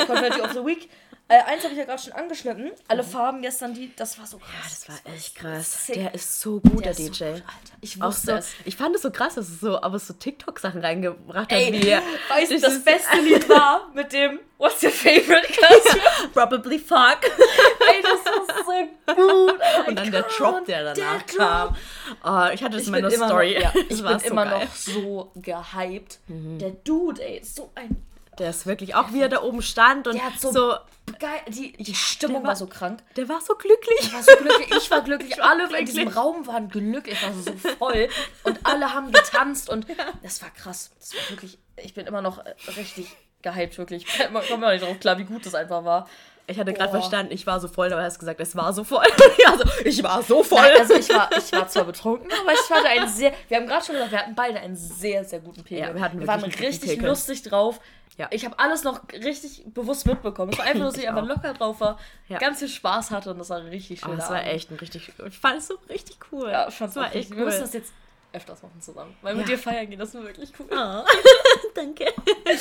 [0.08, 0.90] Confetti of the Week.
[1.28, 2.72] Äh, eins habe ich ja gerade schon angeschnitten.
[2.88, 4.48] Alle Farben gestern, die, das war so krass.
[4.52, 4.58] Mhm.
[4.62, 5.86] Ja, das war echt krass.
[5.88, 5.96] sick.
[5.96, 7.12] Der ist so gut, der, Der DJ.
[7.14, 7.44] so gut, Alter.
[7.82, 8.50] Ich wusste so, es.
[8.66, 11.92] ich fand es so krass, dass es so, aber so TikTok-Sachen reingebracht hat, Ey, wie
[12.30, 16.30] weißt du, Das beste Lied war mit dem What's your favorite color?
[16.34, 17.20] Probably Fuck.
[17.24, 18.72] Ey, das ist so
[19.16, 19.60] gut.
[19.62, 19.88] Alter.
[19.88, 21.38] Und dann der I Drop, der danach Drop.
[21.38, 21.76] kam.
[22.24, 23.56] Oh, ich hatte das Ich in meiner Story.
[23.56, 24.66] noch, ja, ich war bin so immer geil.
[24.66, 26.20] noch so gehypt.
[26.28, 27.96] Der Dude, ey, ist so ein
[28.40, 30.74] Der ist wirklich, auch wie er da oben stand und Der hat so- so,
[31.20, 31.40] geil.
[31.48, 33.02] Die, die Stimmung war- war, so krank.
[33.16, 33.98] der war so glücklich.
[34.02, 36.16] Ich war so glücklich, ich war glücklich, war alle in diesem glücklich.
[36.18, 38.10] Raum waren glücklich, war so voll
[38.44, 39.88] und alle haben getanzt und
[40.24, 40.92] das war krass.
[41.00, 42.44] Das war wirklich, ich bin immer noch
[42.76, 44.06] richtig gehypt, wirklich.
[44.08, 46.10] Ich komme immer noch nicht drauf klar, wie gut das einfach war.
[46.48, 48.84] Ich hatte gerade verstanden, ich war so voll, aber er hat gesagt, es war so
[48.84, 49.04] voll.
[49.44, 50.62] ja, so, ich war so voll.
[50.62, 53.66] Nein, also ich war, ich war zwar betrunken, aber ich hatte einen sehr, wir haben
[53.66, 55.88] gerade schon gesagt, wir hatten beide einen sehr, sehr guten Pegel.
[55.88, 57.80] Ja, wir hatten wir waren richtig lustig drauf.
[58.18, 58.28] Ja.
[58.32, 60.52] Ich habe alles noch richtig bewusst mitbekommen.
[60.54, 62.38] Es war einfach dass ich Ich einfach locker drauf war, Ja.
[62.38, 64.18] ganz viel Spaß hatte und das war richtig Oh, schön.
[64.18, 66.50] das war echt ein richtig, ich fand es so richtig cool.
[66.50, 67.32] Ja, ich fand's das war echt richtig.
[67.32, 67.38] cool.
[67.40, 67.92] Wir müssen das jetzt
[68.36, 69.16] öfters machen zusammen.
[69.22, 69.56] Weil mit Ja.
[69.56, 70.68] dir feiern gehen, das ist wirklich cool.
[70.78, 71.06] Ah,
[71.76, 72.06] danke.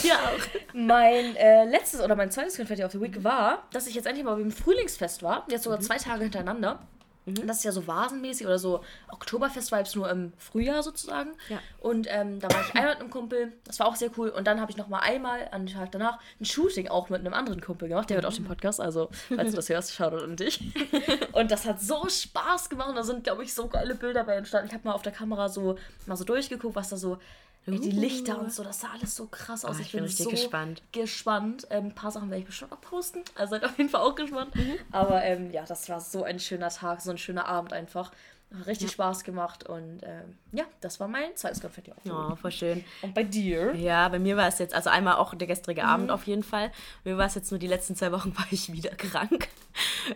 [0.03, 0.75] ja auch.
[0.75, 3.03] Mein äh, letztes oder mein zweites Confetti of the Mhm.
[3.03, 5.45] Week war, dass ich jetzt endlich mal beim Frühlingsfest war.
[5.49, 6.81] Jetzt sogar zwei Tage hintereinander.
[7.27, 7.47] Mhm.
[7.47, 11.31] Das ist ja so vasenmäßig oder so Oktoberfest-Vibes nur im Frühjahr sozusagen.
[11.49, 11.59] Ja.
[11.81, 14.29] Und ähm, da war ich einmal mit einem Kumpel, das war auch sehr cool.
[14.29, 17.21] Und dann habe ich noch mal einmal an dem Tag danach ein Shooting auch mit
[17.21, 18.11] einem anderen Kumpel gemacht.
[18.11, 20.61] Der hört auch den Podcast, also falls du das hörst, Shoutout an dich.
[21.33, 24.69] Und das hat so Spaß gemacht da sind, glaube ich, so geile Bilder bei entstanden.
[24.69, 27.19] Ich habe mal auf der Kamera so mal so durchgeguckt, was da so
[27.67, 28.01] ey, die Uh.
[28.01, 29.77] Lichter und so, das sah alles so krass aus.
[29.77, 30.83] Ah, ich, ich bin richtig so gespannt.
[30.93, 31.67] gespannt.
[31.71, 33.23] Ähm, ein paar Sachen werde ich bestimmt auch posten.
[33.35, 34.55] Also seid auf jeden Fall auch gespannt.
[34.55, 34.75] Mhm.
[34.93, 38.11] Aber ähm, ja, das war so ein schöner Tag, so ein schöner Abend einfach.
[38.57, 41.93] Hat richtig Spaß gemacht und ähm, ja, das war mein zweites Konfetti.
[42.09, 42.85] Oh, voll schön.
[43.03, 43.75] Und bei dir?
[43.75, 45.89] Ja, bei mir war es jetzt, also einmal auch der gestrige Mhm.
[45.89, 46.71] Abend auf jeden Fall.
[47.03, 49.49] Bei mir war es jetzt nur die letzten zwei Wochen, war ich wieder krank.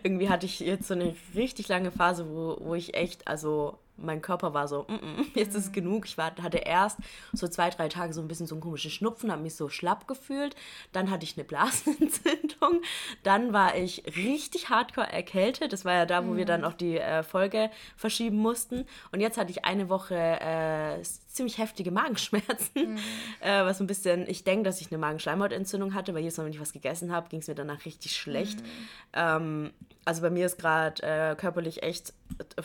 [0.04, 4.22] Irgendwie hatte ich jetzt so eine richtig lange Phase, wo, wo ich echt, also mein
[4.22, 5.58] Körper war so, mm -mm, jetzt Mhm.
[5.58, 6.06] ist genug.
[6.06, 6.98] Ich war, hatte erst
[7.32, 10.06] so zwei, drei Tage so ein bisschen so einen komischen Schnupfen, habe mich so schlapp
[10.08, 10.54] gefühlt.
[10.92, 12.82] Dann hatte ich eine Blasenentzündung.
[13.22, 15.72] Dann war ich richtig hardcore erkältet.
[15.72, 16.48] Das war ja da, wo wir Mhm.
[16.48, 18.86] dann auch die äh, Folge verschieben mussten.
[19.12, 21.00] Und jetzt hatte ich eine Woche äh,
[21.38, 22.92] ziemlich heftige Magenschmerzen.
[22.94, 22.98] Mhm.
[23.40, 26.44] Äh, was so ein bisschen, ich denke, dass ich eine Magenschleimhautentzündung hatte, weil jedes Mal,
[26.44, 28.60] wenn ich was gegessen habe, ging es mir danach richtig schlecht.
[28.60, 28.64] Mhm.
[29.12, 29.70] Ähm,
[30.04, 32.62] also bei mir ist gerade äh, körperlich echt äh,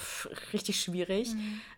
[0.51, 1.36] richtig schwierig.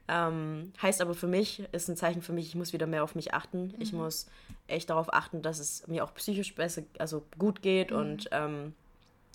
[0.08, 3.16] Ähm, heißt aber für mich, ist ein Zeichen für mich, ich muss wieder mehr auf
[3.16, 3.74] mich achten.
[3.80, 4.28] Ich muss
[4.68, 8.74] echt darauf achten, dass es mir auch psychisch besser, also gut geht und ähm,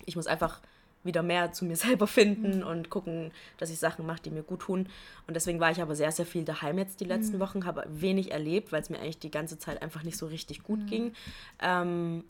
[0.05, 0.61] ich muss einfach
[1.03, 4.61] wieder mehr zu mir selber finden und gucken, dass ich Sachen mache, die mir gut
[4.61, 4.87] tun.
[5.27, 8.31] Und deswegen war ich aber sehr, sehr viel daheim jetzt die letzten Wochen, habe wenig
[8.31, 11.13] erlebt, weil es mir eigentlich die ganze Zeit einfach nicht so richtig gut ging.
[11.61, 12.23] Ähm,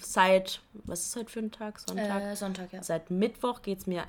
[0.00, 1.78] seit, was ist heute für ein Tag?
[1.78, 2.22] Sonntag?
[2.22, 2.82] Äh, Sonntag, ja.
[2.82, 4.04] Seit Mittwoch geht es mir,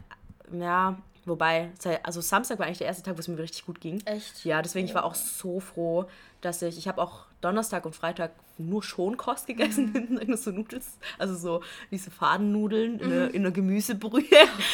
[0.52, 0.98] ja,
[1.28, 1.72] wobei,
[2.04, 4.02] also Samstag war eigentlich der erste Tag, wo es mir richtig gut ging.
[4.06, 4.46] Echt?
[4.46, 6.06] Ja, deswegen, ich war auch so froh,
[6.42, 10.36] dass ich, ich habe auch Donnerstag und Freitag nur Schonkost gegessen, mhm.
[10.38, 11.62] so Nudels, also so
[11.92, 14.24] diese Fadennudeln in, einer, in einer Gemüsebrühe.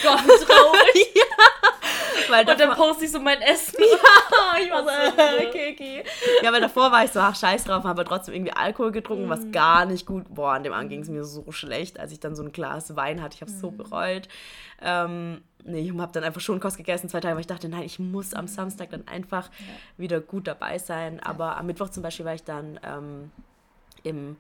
[0.03, 1.13] Gott, wie traurig.
[2.34, 3.77] weil Und dann poste ich so mein Essen.
[4.61, 6.03] ich war so, okay, okay.
[6.41, 9.29] Ja, weil davor war ich so, ach, scheiß drauf, habe aber trotzdem irgendwie Alkohol getrunken,
[9.29, 12.19] was gar nicht gut, boah, an dem Abend ging es mir so schlecht, als ich
[12.19, 14.27] dann so ein Glas Wein hatte, ich habe es so bereut.
[14.81, 17.99] Ähm, nee, ich habe dann einfach Schonkost gegessen, zwei Tage, weil ich dachte, nein, ich
[17.99, 19.49] muss am Samstag dann einfach
[19.97, 21.19] wieder gut dabei sein.
[21.21, 23.31] Aber am Mittwoch zum Beispiel war ich dann ähm,
[24.03, 24.38] im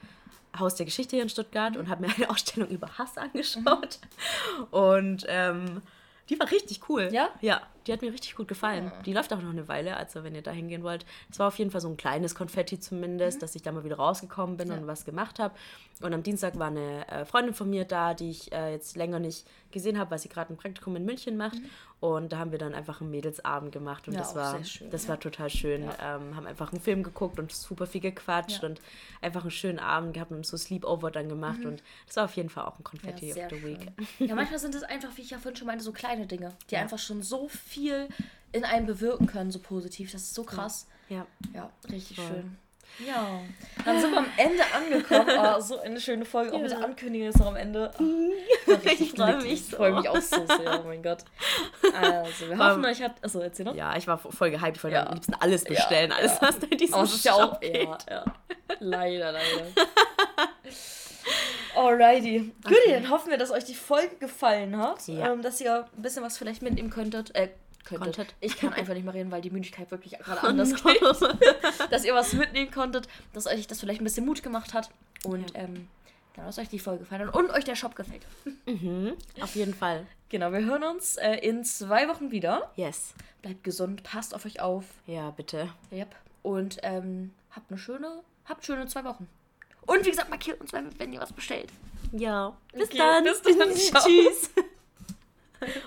[0.57, 3.99] Haus der Geschichte hier in Stuttgart und habe mir eine Ausstellung über Hass angeschaut.
[4.71, 5.81] Und ähm,
[6.29, 7.09] die war richtig cool.
[7.11, 7.29] Ja?
[7.41, 7.61] Ja.
[7.85, 8.91] die hat mir richtig gut gefallen.
[9.05, 11.05] Die läuft auch noch eine Weile, also wenn ihr da hingehen wollt.
[11.29, 13.97] Es war auf jeden Fall so ein kleines Konfetti zumindest, dass ich da mal wieder
[13.97, 15.53] rausgekommen bin und was gemacht habe.
[16.01, 19.19] Und am Dienstag war eine äh, Freundin von mir da, die ich äh, jetzt länger
[19.19, 21.57] nicht gesehen habe, weil sie gerade ein Praktikum in München macht.
[22.03, 25.03] Und da haben wir dann einfach einen Mädelsabend gemacht und Ja, das war schön, das
[25.03, 25.09] ja.
[25.11, 25.85] war total schön.
[25.85, 26.17] Ja.
[26.17, 28.81] Ähm, haben einfach einen Film geguckt und super viel gequatscht und
[29.21, 32.49] einfach einen schönen Abend gehabt und so Sleepover dann gemacht und das war auf jeden
[32.49, 33.37] Fall auch ein Confetti Mhm.
[33.37, 33.91] Ja, of the Week.
[34.17, 34.27] schön.
[34.27, 36.75] Ja, manchmal sind es einfach, wie ich ja vorhin schon meinte, so kleine Dinge, die
[36.75, 38.09] einfach schon so viel
[38.51, 40.11] in einem bewirken können, so positiv.
[40.11, 40.87] Das ist so krass.
[41.07, 41.25] Ja.
[41.53, 42.27] Ja, richtig Voll.
[42.27, 42.57] schön.
[43.05, 43.39] Ja,
[43.85, 45.27] dann sind wir am Ende angekommen.
[45.39, 46.83] Oh, so eine schöne Folge, auch mit der.
[46.83, 47.91] Ankündigung ist noch am Ende.
[48.65, 49.75] Oh, Ich freu mich Ich so.
[49.77, 51.19] freue mich auch so sehr, oh mein Gott.
[51.93, 53.15] Also, wir hoffen, euch hat...
[53.21, 53.75] Achso, erzähl noch.
[53.75, 54.77] Ja, ich war voll gehypt.
[54.77, 55.07] Ich wollte Ja.
[55.07, 56.47] am liebsten alles bestellen, Ja, alles, ja.
[56.47, 57.39] was da in diesem es ist ja auch...
[57.61, 57.63] Shop.
[57.63, 58.25] Ja, ja.
[58.79, 59.65] Leider, leider.
[61.75, 62.51] Alrighty.
[62.63, 65.07] Gut, dann hoffen wir, dass euch die Folge gefallen hat.
[65.07, 65.31] Ja.
[65.33, 67.33] Ähm, dass ihr ein bisschen was vielleicht mitnehmen könntet.
[67.35, 67.49] Äh,
[67.85, 68.15] könntet.
[68.15, 68.35] Konntet.
[68.39, 70.77] Ich kann einfach nicht mehr reden, weil die Müdigkeit wirklich gerade Oh anders no.
[70.91, 71.01] geht.
[71.91, 74.89] Dass ihr was mitnehmen konntet, dass euch das vielleicht ein bisschen Mut gemacht hat.
[75.25, 75.87] Und ähm,
[76.33, 78.23] genau, dass euch die Folge gefallen hat und euch der Shop gefällt.
[78.65, 80.05] Mhm, auf jeden Fall.
[80.29, 82.71] Genau, wir hören uns äh, in zwei Wochen wieder.
[82.75, 83.13] Yes.
[83.41, 84.85] Bleibt gesund, passt auf euch auf.
[85.05, 85.69] Ja, bitte.
[85.91, 86.15] Yep.
[86.43, 89.27] Und ähm, habt eine schöne, habt schöne zwei Wochen.
[89.85, 91.69] Und wie gesagt, markiert uns, wenn, wenn ihr was bestellt.
[92.13, 92.55] Ja.
[92.71, 93.23] Bis Okay, dann.
[93.25, 94.01] bis dann.
[94.01, 94.49] Tschüss.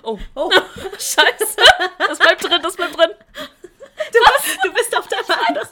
[0.03, 0.51] Oh, oh.
[0.93, 1.57] Scheiße.
[1.97, 3.11] Das bleibt drin, das bleibt drin.
[4.11, 5.67] Du bist, du bist auf der anderen